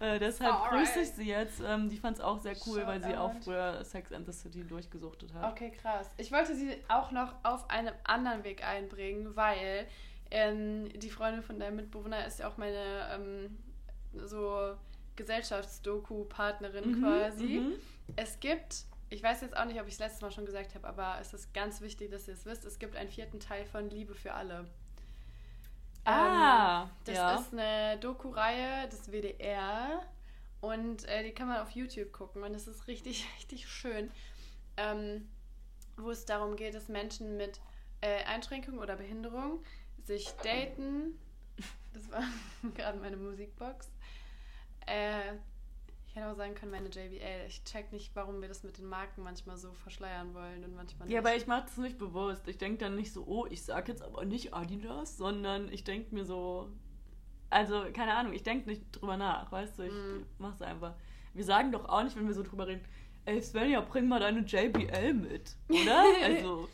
[0.01, 0.71] Äh, deshalb Alright.
[0.73, 1.63] grüße ich sie jetzt.
[1.65, 4.65] Ähm, die fand es auch sehr cool, weil sie auch früher Sex and the City
[4.65, 5.53] durchgesuchtet hat.
[5.53, 6.11] Okay, krass.
[6.17, 9.87] Ich wollte sie auch noch auf einem anderen Weg einbringen, weil
[10.33, 13.57] ähm, die Freundin von deinem Mitbewohner ist ja auch meine ähm,
[14.27, 14.75] so
[15.15, 17.45] Gesellschaftsdoku-Partnerin Mhm, quasi.
[17.61, 17.73] mhm.
[18.15, 20.87] Es gibt, ich weiß jetzt auch nicht, ob ich es letztes Mal schon gesagt habe,
[20.87, 23.91] aber es ist ganz wichtig, dass ihr es wisst, es gibt einen vierten Teil von
[23.91, 24.67] Liebe für alle.
[26.05, 27.35] Ah, Ähm, das ja.
[27.35, 30.03] ist eine Doku-Reihe des WDR
[30.61, 34.11] und äh, die kann man auf YouTube gucken und es ist richtig, richtig schön,
[34.77, 35.29] ähm,
[35.97, 37.61] wo es darum geht, dass Menschen mit
[38.03, 39.63] äh, Einschränkungen oder Behinderung
[40.05, 41.19] sich daten.
[41.93, 42.23] Das war
[42.75, 43.91] gerade meine Musikbox.
[44.87, 45.33] Äh,
[46.17, 47.47] hätte auch sagen können, meine JBL.
[47.47, 51.09] Ich check nicht, warum wir das mit den Marken manchmal so verschleiern wollen und manchmal
[51.11, 51.27] Ja, nicht.
[51.27, 52.49] aber ich mache das nicht bewusst.
[52.49, 56.15] Ich denke dann nicht so, oh, ich sag jetzt aber nicht Adidas, sondern ich denke
[56.15, 56.71] mir so,
[57.51, 60.27] also keine Ahnung, ich denke nicht drüber nach, weißt du, ich Mm.
[60.39, 60.95] mach's einfach.
[61.35, 62.85] Wir sagen doch auch nicht, wenn wir so drüber reden,
[63.27, 66.03] ey Svenja, bring mal deine JBL mit, oder?
[66.25, 66.69] also,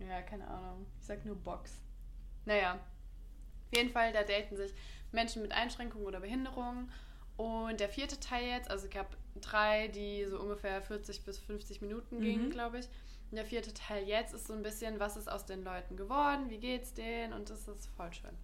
[0.00, 0.86] Ja, keine Ahnung.
[1.00, 1.78] Ich sag nur Box.
[2.44, 4.72] Naja, auf jeden Fall, da daten sich
[5.12, 6.90] Menschen mit Einschränkungen oder Behinderungen.
[7.36, 9.08] Und der vierte Teil jetzt, also ich habe
[9.40, 12.50] drei, die so ungefähr 40 bis 50 Minuten gingen, Mhm.
[12.50, 12.86] glaube ich.
[13.30, 16.48] Und der vierte Teil jetzt ist so ein bisschen, was ist aus den Leuten geworden,
[16.50, 18.36] wie geht's denen und das ist voll schön.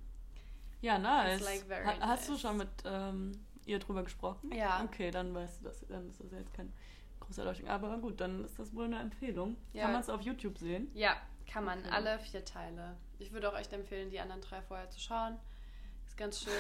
[0.80, 1.40] ja, nice.
[1.42, 2.40] Like very ha hast du nice.
[2.40, 3.32] schon mit ähm,
[3.66, 4.50] ihr drüber gesprochen?
[4.52, 4.82] Ja.
[4.84, 6.72] Okay, dann weißt du das, dann ist das jetzt kein
[7.20, 7.68] große Erleuchtung.
[7.68, 9.56] Aber gut, dann ist das wohl eine Empfehlung.
[9.74, 9.82] Ja.
[9.84, 10.90] Kann man es auf YouTube sehen?
[10.94, 11.78] Ja, kann man.
[11.80, 11.90] Okay.
[11.92, 12.96] Alle vier Teile.
[13.18, 15.36] Ich würde auch echt empfehlen, die anderen drei vorher zu schauen.
[16.06, 16.52] Ist ganz schön.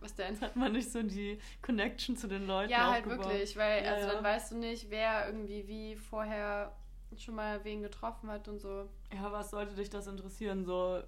[0.00, 0.38] Was denn?
[0.40, 3.26] Hat man nicht so die Connection zu den Leuten Ja, halt aufgebaut.
[3.28, 4.14] wirklich, weil Ja, also ja.
[4.14, 6.72] dann weißt du nicht, wer irgendwie wie vorher
[7.16, 8.88] schon mal wen getroffen hat und so.
[9.14, 10.64] Ja, was sollte dich das interessieren?
[10.64, 11.02] So,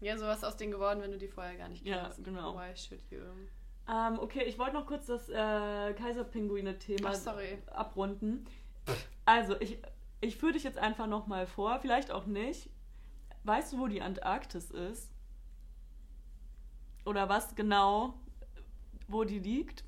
[0.00, 2.24] Ja, sowas aus denen geworden, wenn du die vorher gar nicht Ja, kennst.
[2.24, 2.54] genau.
[2.56, 3.18] Why should you?
[3.88, 7.12] ähm, okay, ich wollte noch kurz das äh, Kaiserpinguine-Thema
[7.72, 8.46] abrunden.
[9.24, 9.78] Also, ich,
[10.20, 12.70] ich führe dich jetzt einfach nochmal vor, vielleicht auch nicht.
[13.44, 15.11] Weißt du, wo die Antarktis ist?
[17.04, 18.14] Oder was genau,
[19.08, 19.84] wo die liegt?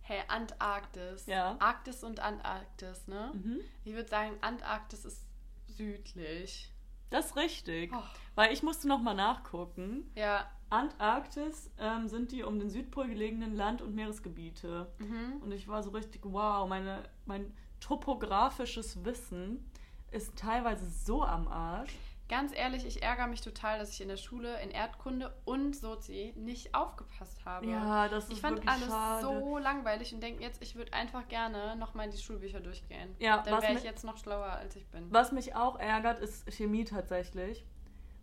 [0.00, 1.26] Hey, Antarktis.
[1.26, 1.56] Ja.
[1.58, 3.32] Arktis und Antarktis, ne?
[3.34, 3.60] Mhm.
[3.84, 5.24] Ich würde sagen, Antarktis ist
[5.66, 6.72] südlich.
[7.10, 7.92] Das ist richtig.
[7.92, 8.02] Oh.
[8.36, 10.10] Weil ich musste nochmal nachgucken.
[10.14, 10.48] Ja.
[10.70, 14.92] Antarktis ähm, sind die um den Südpol gelegenen Land- und Meeresgebiete.
[14.98, 15.40] Mhm.
[15.40, 19.70] Und ich war so richtig, wow, meine, mein topografisches Wissen
[20.10, 21.94] ist teilweise so am Arsch.
[22.28, 26.34] Ganz ehrlich, ich ärgere mich total, dass ich in der Schule in Erdkunde und Sozi
[26.36, 27.66] nicht aufgepasst habe.
[27.66, 29.22] Ja, das ist ich fand alles schade.
[29.22, 33.14] so langweilig und denke jetzt, ich würde einfach gerne nochmal die Schulbücher durchgehen.
[33.20, 35.06] Ja, Dann wäre ich jetzt noch schlauer, als ich bin.
[35.12, 37.64] Was mich auch ärgert, ist Chemie tatsächlich.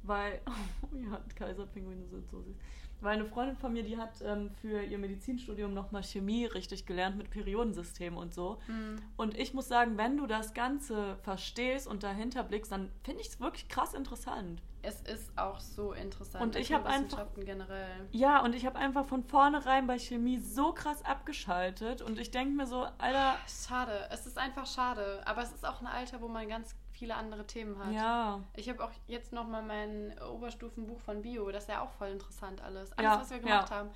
[0.03, 0.41] Weil,
[0.81, 2.57] oh ja, Kaiserpinguine sind so süß.
[3.03, 7.17] Weil eine Freundin von mir, die hat ähm, für ihr Medizinstudium nochmal Chemie richtig gelernt
[7.17, 8.57] mit Periodensystem und so.
[8.67, 8.95] Hm.
[9.17, 13.27] Und ich muss sagen, wenn du das Ganze verstehst und dahinter blickst, dann finde ich
[13.27, 14.61] es wirklich krass interessant.
[14.81, 16.43] Es ist auch so interessant.
[16.43, 18.07] Und ich hab einfach- generell.
[18.11, 22.53] Ja, und ich habe einfach von vornherein bei Chemie so krass abgeschaltet und ich denke
[22.53, 24.07] mir so, Alter, Schade.
[24.11, 25.21] Es ist einfach schade.
[25.25, 27.91] Aber es ist auch ein Alter, wo man ganz viele andere Themen hat.
[27.93, 31.51] ja, Ich habe auch jetzt nochmal mein Oberstufenbuch von Bio.
[31.51, 32.91] Das ist ja auch voll interessant alles.
[32.93, 33.75] Alles, Ja, was wir gemacht ja.
[33.77, 33.89] haben.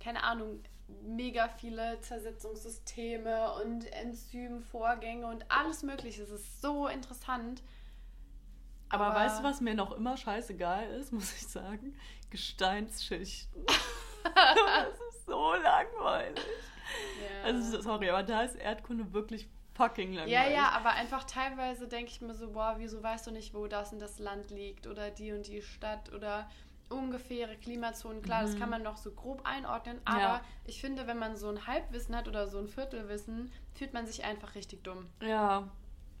[0.00, 0.62] Keine Ahnung,
[1.02, 6.22] mega viele Zersetzungssysteme und Enzymvorgänge und alles mögliche.
[6.22, 7.62] Es ist so interessant.
[8.88, 11.96] aber, Aber- weißt du, was mir noch immer scheißegal ist, muss ich sagen?
[12.30, 13.64] Gesteinsschichten.
[14.24, 16.44] das ist so langweilig.
[17.22, 17.44] Ja.
[17.44, 20.32] Also, sorry, aber da ist Erdkunde wirklich fucking langweilig.
[20.32, 23.66] Ja, ja, aber einfach teilweise denke ich mir so, boah, wieso weißt du nicht, wo
[23.66, 26.48] das und das Land liegt oder die und die Stadt oder
[26.88, 28.20] ungefähre Klimazonen.
[28.22, 28.58] Klar, das Mhm.
[28.58, 30.40] kann man noch so grob einordnen, aber Ja.
[30.66, 34.24] ich finde, wenn man so ein Halbwissen hat oder so ein Viertelwissen, fühlt man sich
[34.24, 35.06] einfach richtig dumm.
[35.22, 35.68] Ja,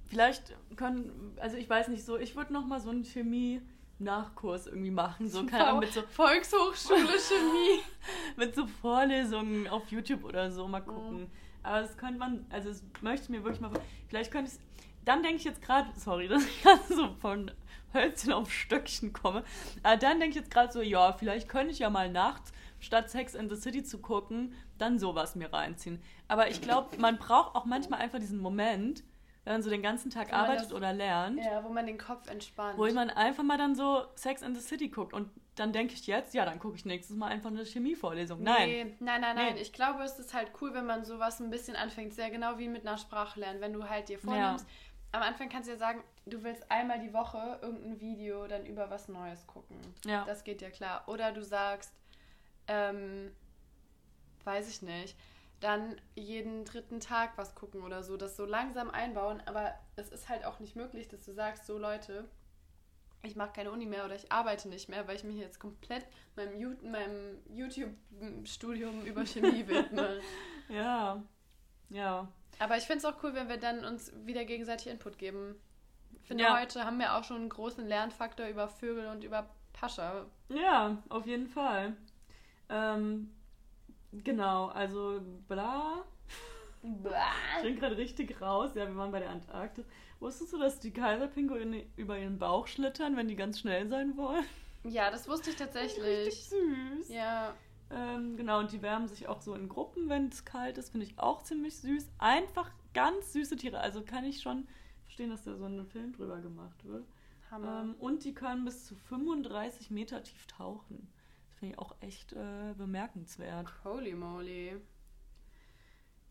[0.08, 4.90] vielleicht können, also ich weiß nicht so, ich würde noch mal so einen Chemie-Nachkurs irgendwie
[4.90, 7.80] machen, so keine Ahnung, mit so, Volkshochschule Chemie.
[8.36, 11.20] mit so Vorlesungen auf YouTube oder so mal gucken.
[11.24, 11.30] Mhm.
[11.62, 13.70] Aber das könnte man, also das möchte ich mir wirklich mal,
[14.08, 14.58] vielleicht könnte ich,
[15.04, 17.50] dann denke ich jetzt gerade, sorry, dass ich gerade so von
[17.94, 19.44] Hölzchen auf Stöckchen komme,
[19.82, 23.10] aber dann denke ich jetzt gerade so, ja, vielleicht könnte ich ja mal nachts, statt
[23.10, 26.02] Sex in the City zu gucken, dann sowas mir reinziehen.
[26.26, 29.04] Aber ich glaube, man braucht auch manchmal einfach diesen Moment,
[29.44, 32.28] wenn man so den ganzen Tag arbeitet das- oder lernt, Ja, wo man den Kopf
[32.28, 32.78] entspannt.
[32.78, 36.06] wo man einfach mal dann so Sex in the City guckt und dann denke ich
[36.06, 38.42] jetzt, ja, dann gucke ich nächstes Mal einfach eine Chemievorlesung.
[38.42, 38.68] Nein.
[38.68, 39.54] Nee, nein, nein, nein.
[39.54, 39.60] Nee.
[39.60, 42.14] Ich glaube, es ist halt cool, wenn man sowas ein bisschen anfängt.
[42.14, 43.60] Sehr genau wie mit einer Sprache lernen.
[43.60, 44.66] Wenn du halt dir vornimmst,
[45.12, 48.88] am Anfang kannst du ja sagen, du willst einmal die Woche irgendein Video dann über
[48.88, 49.76] was Neues gucken.
[50.06, 50.24] Ja.
[50.24, 51.04] Das geht ja klar.
[51.06, 51.92] Oder du sagst,
[52.66, 53.30] ähm,
[54.44, 55.18] weiß ich nicht,
[55.60, 58.16] dann jeden dritten Tag was gucken oder so.
[58.16, 59.42] Das so langsam einbauen.
[59.44, 62.26] Aber es ist halt auch nicht möglich, dass du sagst, so Leute,
[63.22, 66.06] ich mache keine Uni mehr oder ich arbeite nicht mehr, weil ich mich jetzt komplett
[66.36, 70.20] meinem, Ju- meinem YouTube-Studium über Chemie widme.
[70.68, 71.22] Ja.
[71.90, 72.28] Ja.
[72.58, 75.54] Aber ich finde es auch cool, wenn wir dann uns wieder gegenseitig Input geben.
[76.20, 76.58] Ich finde, Ja.
[76.60, 80.26] heute haben wir auch schon einen großen Lernfaktor über Vögel und über Pascha.
[80.48, 81.96] Ja, auf jeden Fall.
[82.68, 83.30] Ähm,
[84.12, 86.04] genau, also bla.
[86.82, 88.72] Ich bin gerade richtig raus.
[88.74, 89.84] Ja, wir waren bei der Antarktis.
[90.22, 94.44] Wusstest du, dass die Kaiserpinguine über ihren Bauch schlittern, wenn die ganz schnell sein wollen?
[94.84, 96.48] Ja, das wusste ich Richtig tatsächlich.
[96.48, 97.08] süß.
[97.08, 97.56] Ja,
[97.90, 100.90] Ähm, genau, und die wärmen sich auch so in Gruppen, wenn es kalt ist.
[100.90, 102.10] Finde ich auch ziemlich süß.
[102.18, 103.80] Einfach ganz süße Tiere.
[103.80, 104.66] Also kann ich schon
[105.04, 107.06] verstehen, dass da so ein Film drüber gemacht wird.
[107.50, 107.82] Hammer.
[107.82, 111.12] Ähm, und die können bis zu 35 Meter tief tauchen.
[111.48, 113.72] Das finde ich auch echt äh, bemerkenswert.
[113.84, 114.80] Holy moly.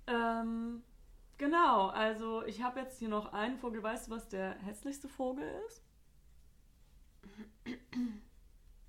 [0.07, 0.83] Ähm,
[1.41, 3.81] genau, also ich habe jetzt hier noch einen Vogel.
[3.81, 5.83] Weißt du, was der hässlichste Vogel ist?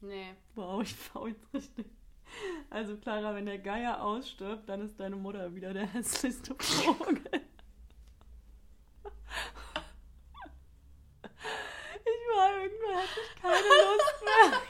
[0.03, 0.35] Nee.
[0.55, 1.87] Wow, ich fau jetzt richtig.
[2.69, 7.23] Also Clara, wenn der Geier ausstirbt, dann ist deine Mutter wieder der hässlichste Vogel.
[12.05, 14.61] Ich war irgendwann, hatte ich keine Lust mehr.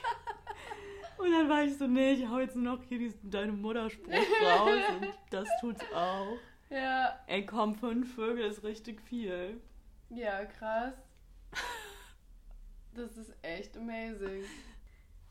[1.18, 3.90] Und dann war ich so, nee, ich hau jetzt nur noch hier diesen deine Mutter
[3.90, 6.38] Spruch raus und das tut's auch.
[6.72, 7.18] Ja.
[7.26, 9.60] Ey, komm, fünf Vögel ist richtig viel.
[10.10, 10.94] Ja, krass.
[12.94, 14.44] Das ist echt amazing.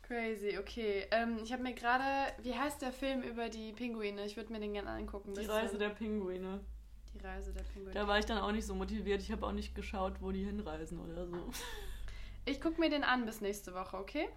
[0.02, 1.06] Crazy, okay.
[1.12, 4.26] Ähm, ich habe mir gerade, wie heißt der Film über die Pinguine?
[4.26, 5.34] Ich würde mir den gerne angucken.
[5.34, 6.60] Die Reise der Pinguine.
[7.14, 7.94] die Reise der Pinguine.
[7.94, 9.22] Da war ich dann auch nicht so motiviert.
[9.22, 11.52] Ich habe auch nicht geschaut, wo die hinreisen oder so.
[12.46, 14.28] Ich gucke mir den an bis nächste Woche, okay?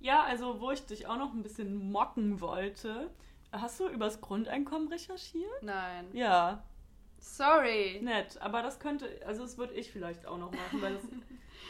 [0.00, 3.10] Ja, also wo ich dich auch noch ein bisschen mocken wollte.
[3.52, 5.62] Hast du übers Grundeinkommen recherchiert?
[5.62, 6.08] Nein.
[6.12, 6.62] Ja,
[7.18, 8.00] Sorry.
[8.02, 8.40] nett.
[8.40, 10.98] Aber das könnte, also das würde ich vielleicht auch noch machen, weil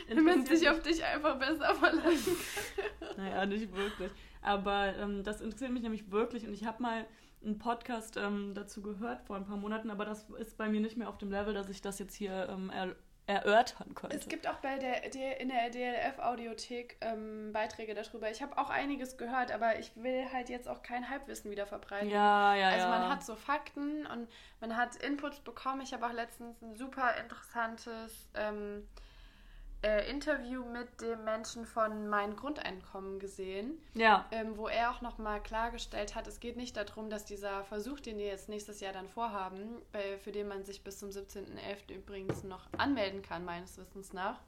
[0.08, 2.36] Wenn man sich auf dich einfach besser verlassen
[3.16, 4.10] Naja, nicht wirklich.
[4.42, 6.46] Aber ähm, das interessiert mich nämlich wirklich.
[6.46, 7.06] Und ich habe mal
[7.44, 10.96] einen Podcast ähm, dazu gehört vor ein paar Monaten, aber das ist bei mir nicht
[10.96, 12.94] mehr auf dem Level, dass ich das jetzt hier ähm, er
[13.26, 14.16] erörtern könnte.
[14.16, 18.30] Es gibt auch bei der, der in der DLF-Audiothek ähm, Beiträge darüber.
[18.30, 22.08] Ich habe auch einiges gehört, aber ich will halt jetzt auch kein Halbwissen wieder verbreiten.
[22.08, 22.88] ja, ja, Also ja.
[22.88, 24.28] man hat so Fakten und
[24.60, 25.80] man hat Inputs bekommen.
[25.80, 28.86] Ich habe auch letztens ein super interessantes ähm,
[29.82, 35.42] äh, Interview mit dem Menschen von Mein Grundeinkommen gesehen, Ja, ähm, wo er auch nochmal
[35.42, 39.08] klargestellt hat, es geht nicht darum, dass dieser Versuch, den die jetzt nächstes Jahr dann
[39.08, 41.94] vorhaben, bei, für den man sich bis zum 17.11.
[41.94, 44.40] übrigens noch anmelden kann, meines Wissens nach,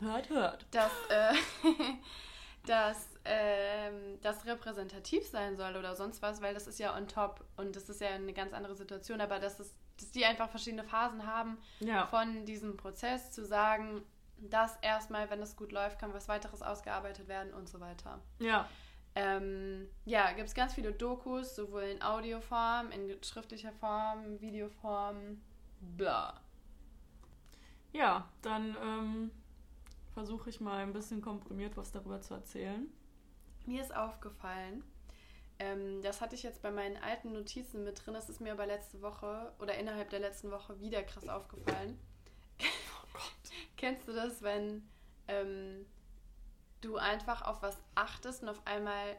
[0.00, 0.66] hört, hört.
[0.72, 1.34] dass, äh,
[2.66, 7.44] dass ähm, das repräsentativ sein soll oder sonst was, weil das ist ja on top
[7.56, 10.84] und das ist ja eine ganz andere Situation, aber dass, es, dass die einfach verschiedene
[10.84, 12.06] Phasen haben Ja.
[12.06, 14.02] von diesem Prozess zu sagen,
[14.40, 18.20] dass erstmal, wenn es gut läuft, kann was weiteres ausgearbeitet werden und so weiter.
[18.38, 18.68] Ja.
[19.14, 25.40] Ähm, ja, gibt es ganz viele Dokus, sowohl in Audioform, in schriftlicher Form, Videoform,
[25.80, 26.40] bla.
[27.92, 29.30] Ja, dann ähm,
[30.14, 32.86] versuche ich mal ein bisschen komprimiert was darüber zu erzählen.
[33.66, 34.84] Mir ist aufgefallen,
[35.58, 38.66] ähm, das hatte ich jetzt bei meinen alten Notizen mit drin, das ist mir aber
[38.66, 41.98] letzte Woche oder innerhalb der letzten Woche wieder krass aufgefallen.
[43.78, 44.82] Kennst du das, wenn
[45.28, 45.86] ähm,
[46.82, 49.16] du einfach auf was achtest und auf einmal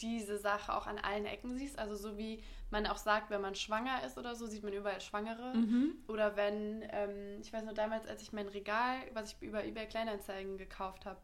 [0.00, 1.78] diese Sache auch an allen Ecken siehst?
[1.78, 5.00] Also so wie man auch sagt, wenn man schwanger ist oder so, sieht man überall
[5.00, 5.54] Schwangere.
[5.54, 5.94] Mhm.
[6.08, 9.86] Oder wenn, ähm, ich weiß noch damals, als ich mein Regal, was ich über eBay
[9.86, 11.20] Kleinanzeigen gekauft habe,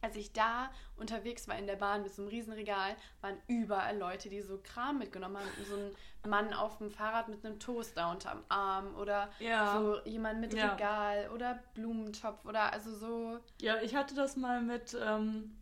[0.00, 3.96] als ich da unterwegs war in der Bahn mit so einem riesen Regal, waren überall
[3.96, 5.48] Leute, die so Kram mitgenommen haben.
[5.64, 9.80] So ein Mann auf dem Fahrrad mit einem Toaster unterm Arm oder Ja.
[9.80, 10.72] so jemand mit Ja.
[10.72, 13.38] Regal oder Blumentopf oder also so.
[13.60, 15.56] Ja, ich hatte das mal mit, ähm,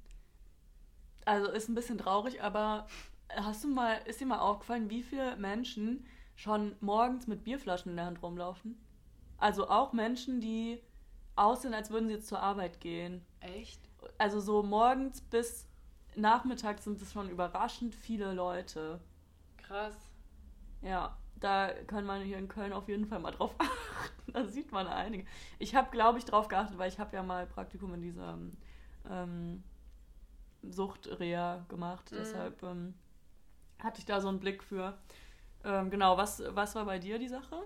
[1.25, 2.87] also ist ein bisschen traurig, aber
[3.31, 7.97] hast du mal, ist dir mal aufgefallen, wie viele Menschen schon morgens mit Bierflaschen in
[7.97, 8.79] der Hand rumlaufen?
[9.39, 10.83] Also auch Menschen, die
[11.35, 13.25] aussehen, als würden sie jetzt zur Arbeit gehen.
[13.41, 13.86] Echt?
[14.19, 15.69] Also so morgens bis
[16.15, 19.01] nachmittags sind es schon überraschend viele Leute.
[19.59, 19.97] Krass.
[20.83, 24.33] Ja, da kann man hier in Köln auf jeden Fall mal drauf achten.
[24.33, 25.27] Da sieht man einige.
[25.59, 28.39] Ich habe, glaube ich, drauf geachtet, weil ich habe ja mal Praktikum in dieser
[29.11, 29.63] ähm,
[30.63, 32.11] Suchtreha gemacht.
[32.13, 32.17] Mhm.
[32.17, 32.95] Deshalb ähm,
[33.83, 34.99] hatte ich da so einen Blick für.
[35.65, 37.63] Ähm, genau, was, was war bei dir die Sache?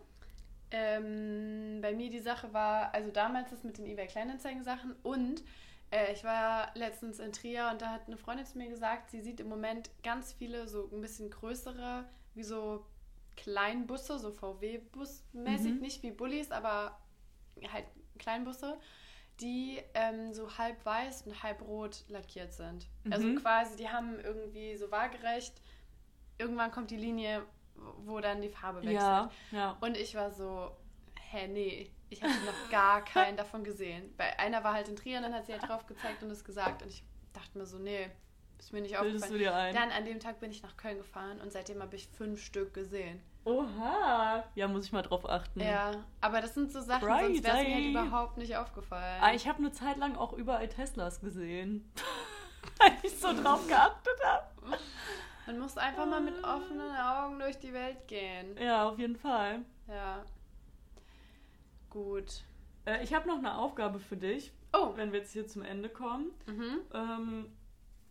[0.72, 5.42] Ähm, bei mir die Sache war, also damals das mit den eBay Kleinanzeigen Sachen und
[5.90, 9.20] äh, ich war letztens in Trier und da hat eine Freundin zu mir gesagt, sie
[9.20, 12.87] sieht im Moment ganz viele so ein bisschen größere, wie so
[13.37, 15.81] Kleinbusse, so VW-Bus-mäßig, Mhm.
[15.81, 16.98] nicht wie Bullis, aber
[17.72, 17.87] halt
[18.18, 18.79] Kleinbusse,
[19.40, 22.87] die ähm, so halb weiß und halb rot lackiert sind.
[23.11, 23.37] Also Mhm.
[23.37, 25.61] quasi, die haben irgendwie so waagerecht,
[26.38, 27.42] irgendwann kommt die Linie,
[28.05, 28.94] wo dann die Farbe wechselt.
[28.94, 29.76] Ja, ja.
[29.81, 30.76] Und ich war so,
[31.31, 34.12] hä, nee, ich hatte noch gar keinen davon gesehen.
[34.16, 36.44] Bei einer war halt in Trier und dann hat sie halt drauf gezeigt und es
[36.44, 36.83] gesagt.
[36.83, 38.11] Und ich dachte mir so, nee,
[38.59, 39.38] ist mir nicht Bildest du aufgefallen.
[39.38, 39.75] dir ein?
[39.75, 42.75] Dann an dem Tag bin ich nach Köln gefahren und seitdem habe ich fünf Stück
[42.75, 43.23] gesehen.
[43.44, 44.44] Oha!
[44.55, 45.61] Ja, muss ich mal drauf achten.
[45.61, 49.23] Ja, aber das sind so Sachen, sonst wäre es mir halt überhaupt nicht aufgefallen.
[49.23, 51.90] Ah, ich habe eine Zeit lang auch überall Teslas gesehen.
[52.79, 54.77] Weil ich so drauf geachtet habe.
[55.46, 58.56] Man muss einfach mal mit offenen Augen durch die Welt gehen.
[58.58, 59.61] Ja, auf jeden Fall.
[59.88, 60.23] Ja.
[61.90, 62.44] Gut.
[62.86, 64.92] Äh, ich habe noch eine Aufgabe für dich, Oh.
[64.96, 66.30] wenn wir jetzt hier zum Ende kommen.
[66.46, 66.80] Mhm.
[66.94, 67.52] Ähm,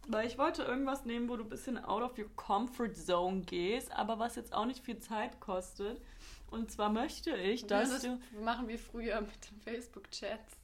[0.07, 3.91] weil ich wollte irgendwas nehmen, wo du ein bisschen out of your comfort zone gehst,
[3.91, 6.01] aber was jetzt auch nicht viel Zeit kostet.
[6.49, 8.19] Und zwar möchte ich, dass das du.
[8.43, 10.57] machen wir früher mit den Facebook-Chats.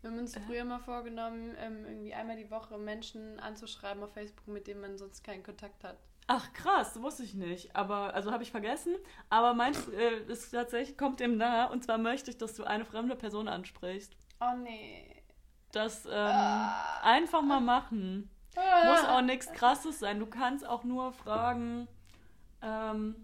[0.00, 0.40] Wir haben uns Äh.
[0.40, 4.96] früher mal vorgenommen, ähm, irgendwie einmal die Woche Menschen anzuschreiben auf Facebook, mit denen man
[4.96, 5.98] sonst keinen Kontakt hat.
[6.32, 7.74] Ach krass, wusste ich nicht.
[7.74, 8.94] Aber, also habe ich vergessen.
[9.30, 11.68] Aber meins äh, ist tatsächlich, kommt dem nahe.
[11.72, 14.16] Und zwar möchte ich, dass du eine fremde Person ansprichst.
[14.40, 15.24] Oh nee.
[15.72, 17.00] Das ähm, Ah.
[17.02, 18.30] einfach mal machen.
[18.54, 20.20] Muss auch nichts krasses sein.
[20.20, 21.88] Du kannst auch nur fragen,
[22.62, 23.16] ähm,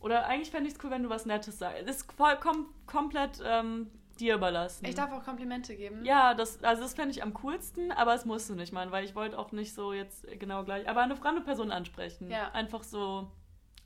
[0.00, 1.82] Oder eigentlich fände ich es cool, wenn du was Nettes sagst.
[1.86, 3.88] Es ist voll, kom komplett ähm,
[4.20, 4.84] dir überlassen.
[4.86, 6.04] Ich darf auch Komplimente geben.
[6.04, 9.04] Ja, das, also das fände ich am coolsten, aber es musst du nicht machen, weil
[9.04, 12.30] ich wollte auch nicht so jetzt genau gleich, aber eine fremde Person ansprechen.
[12.30, 12.50] Ja.
[12.52, 13.30] Einfach so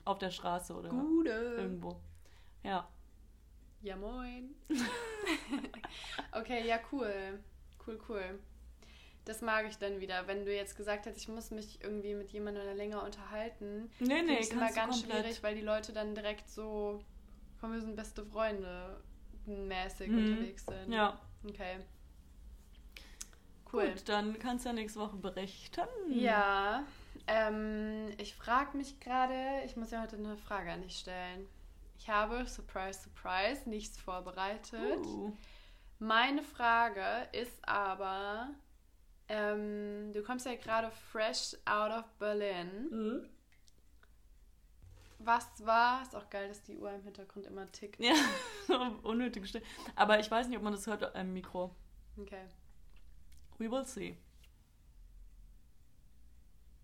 [0.05, 1.31] auf der Straße oder Gute.
[1.31, 2.01] irgendwo.
[2.63, 2.89] Ja.
[3.83, 4.55] Ja, moin.
[6.33, 7.41] okay, ja, cool.
[7.87, 8.39] Cool, cool.
[9.25, 10.27] Das mag ich dann wieder.
[10.27, 14.39] Wenn du jetzt gesagt hättest, ich muss mich irgendwie mit jemandem länger unterhalten, Nee, nee,
[14.41, 15.21] ich immer ganz komplett.
[15.23, 17.01] schwierig, weil die Leute dann direkt so,
[17.61, 19.01] komm, wir sind beste Freunde
[19.51, 20.19] mäßig Mhm.
[20.19, 20.93] unterwegs sind.
[20.93, 21.19] Ja.
[21.49, 21.79] Okay.
[23.73, 23.89] Cool.
[23.91, 25.83] Gut, dann kannst du ja nächste Woche berichten.
[26.09, 26.85] Ja,
[27.27, 31.47] ähm, ich frage mich gerade, ich muss ja heute eine Frage an dich stellen.
[31.99, 35.05] Ich habe, surprise, surprise, nichts vorbereitet.
[35.05, 35.37] Uh.
[35.99, 38.49] Meine Frage ist aber,
[39.29, 42.89] ähm, du kommst ja gerade fresh out of Berlin.
[42.91, 43.29] Mhm.
[45.23, 48.01] Was war, ist auch geil, dass die Uhr im Hintergrund immer tickt.
[48.03, 48.15] Ja,
[49.03, 49.65] unnötig Stille.
[49.95, 51.75] Aber ich weiß nicht, ob man das hört im Mikro.
[52.19, 52.47] Okay,
[53.59, 54.17] We will see.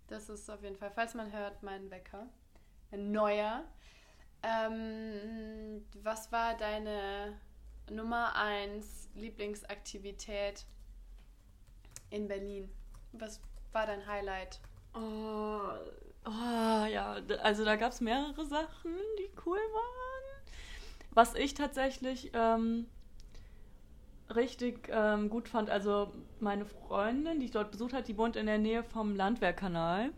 [0.09, 2.29] das ist auf jeden Fall, falls man hört, mein Wecker.
[2.93, 3.65] Ein neuer.
[4.43, 7.41] Ähm, was war deine
[7.91, 10.65] Nummer 1 Lieblingsaktivität
[12.11, 12.71] in Berlin?
[13.13, 13.41] Was
[13.73, 14.61] war dein Highlight?
[14.95, 15.71] Oh,
[16.27, 20.43] oh ja, also da gab es mehrere Sachen, die cool waren.
[21.13, 22.87] Was ich tatsächlich ähm,
[24.35, 28.47] richtig ähm, gut fand, also meine Freundin, die ich dort besucht hat, die wohnt in
[28.47, 30.11] der Nähe vom Landwehrkanal.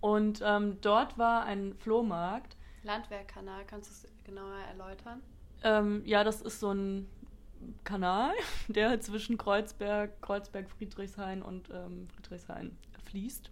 [0.00, 2.56] Und ähm, dort war ein Flohmarkt.
[2.84, 5.22] Landwehrkanal, kannst du es genauer erläutern?
[5.64, 7.08] Ähm, ja, das ist so ein
[7.82, 8.32] Kanal,
[8.68, 13.50] der zwischen Kreuzberg, Kreuzberg, Friedrichshain und ähm, Friedrichshain fließt.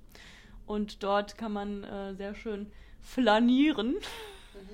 [0.66, 3.96] Und dort kann man äh, sehr schön flanieren.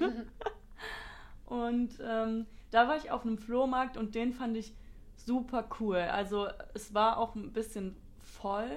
[1.46, 4.74] und ähm, da war ich auf einem Flohmarkt und den fand ich
[5.16, 5.98] super cool.
[5.98, 8.70] Also es war auch ein bisschen voll.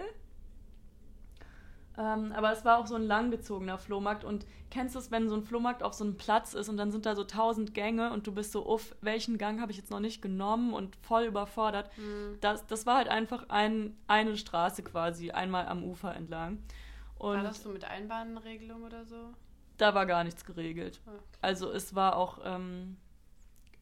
[1.97, 4.23] Ähm, aber es war auch so ein langgezogener Flohmarkt.
[4.23, 6.91] Und kennst du es, wenn so ein Flohmarkt auf so einem Platz ist und dann
[6.91, 9.91] sind da so tausend Gänge und du bist so, uff, welchen Gang habe ich jetzt
[9.91, 11.89] noch nicht genommen und voll überfordert.
[11.95, 12.37] Hm.
[12.41, 16.59] Das, das war halt einfach ein, eine Straße quasi, einmal am Ufer entlang.
[17.25, 19.33] Und War das so mit Einbahnregelung oder so?
[19.77, 21.01] da war gar nichts geregelt.
[21.05, 21.17] Okay.
[21.41, 22.97] Also es war auch ähm,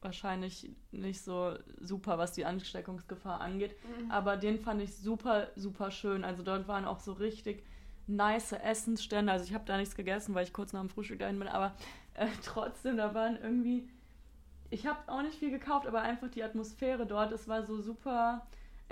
[0.00, 3.76] wahrscheinlich nicht so super, was die Ansteckungsgefahr angeht.
[3.84, 4.10] Mhm.
[4.10, 6.24] Aber den fand ich super, super schön.
[6.24, 7.64] Also dort waren auch so richtig
[8.06, 9.30] nice Essensstände.
[9.30, 11.48] Also ich habe da nichts gegessen, weil ich kurz nach dem Frühstück dahin bin.
[11.48, 11.74] Aber
[12.14, 13.88] äh, trotzdem, da waren irgendwie...
[14.70, 18.44] Ich habe auch nicht viel gekauft, aber einfach die Atmosphäre dort, es war so super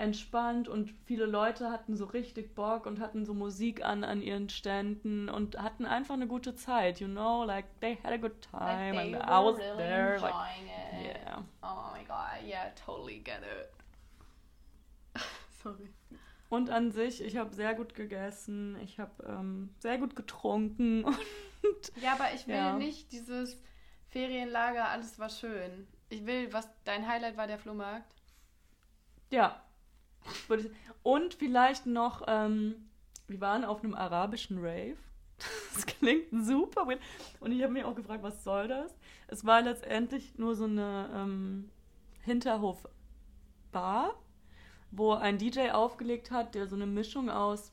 [0.03, 4.49] entspannt und viele Leute hatten so richtig Bock und hatten so Musik an an ihren
[4.49, 8.93] Ständen und hatten einfach eine gute Zeit, you know, like they had a good time
[8.93, 10.33] Like and I was really there, like
[10.65, 11.05] it.
[11.25, 11.43] yeah.
[11.63, 13.69] Oh my god, yeah, totally get it.
[15.63, 15.89] Sorry.
[16.49, 21.03] Und an sich, ich habe sehr gut gegessen, ich habe ähm, sehr gut getrunken
[21.63, 22.77] und Ja, aber ich will Ja.
[22.77, 23.59] nicht dieses
[24.09, 25.87] Ferienlager, alles war schön.
[26.09, 28.13] Ich will, was dein Highlight war, der Flohmarkt.
[29.31, 29.59] ja.
[31.03, 32.75] Und vielleicht noch, ähm,
[33.27, 34.97] wir waren auf einem arabischen Rave.
[35.73, 36.99] Das klingt super weird.
[37.39, 38.95] Und ich habe mich auch gefragt, was soll das?
[39.27, 41.69] Es war letztendlich nur so eine ähm,
[42.21, 44.13] Hinterhof-Bar,
[44.91, 47.71] wo ein DJ aufgelegt hat, der so eine Mischung aus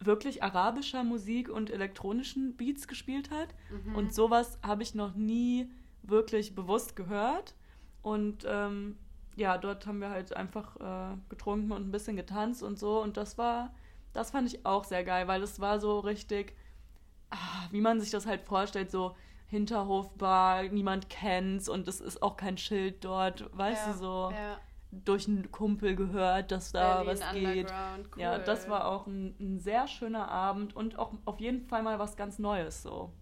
[0.00, 3.48] wirklich arabischer Musik und elektronischen Beats gespielt hat.
[3.70, 3.94] Mhm.
[3.94, 5.70] Und sowas habe ich noch nie
[6.02, 7.54] wirklich bewusst gehört.
[8.02, 8.96] Und ähm,
[9.36, 13.02] ja, dort haben wir halt einfach äh, getrunken und ein bisschen getanzt und so.
[13.02, 13.72] Und das war,
[14.12, 16.56] das fand ich auch sehr geil, weil es war so richtig,
[17.30, 19.14] ah, wie man sich das halt vorstellt, so
[19.48, 24.58] Hinterhofbar, niemand kennt's und es ist auch kein Schild dort, weißt ja, du, so Ja,
[24.90, 27.72] durch einen Kumpel gehört, dass da Berlin was geht.
[28.16, 28.22] Cool.
[28.22, 31.98] Ja, das war auch ein, ein sehr schöner Abend und auch auf jeden Fall mal
[31.98, 33.12] was ganz Neues so.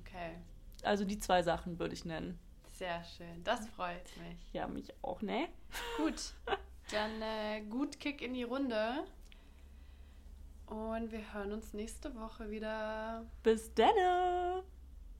[0.00, 0.36] Okay,
[0.82, 2.38] Also die zwei Sachen würde ich nennen.
[2.74, 3.42] Sehr schön.
[3.44, 4.36] Das freut mich.
[4.52, 5.48] Ja, mich auch, ne?
[5.96, 6.34] Gut,
[6.90, 9.04] dann äh, gut Kick in die Runde.
[10.66, 13.24] Und wir hören uns nächste Woche wieder.
[13.42, 14.64] Bis dann!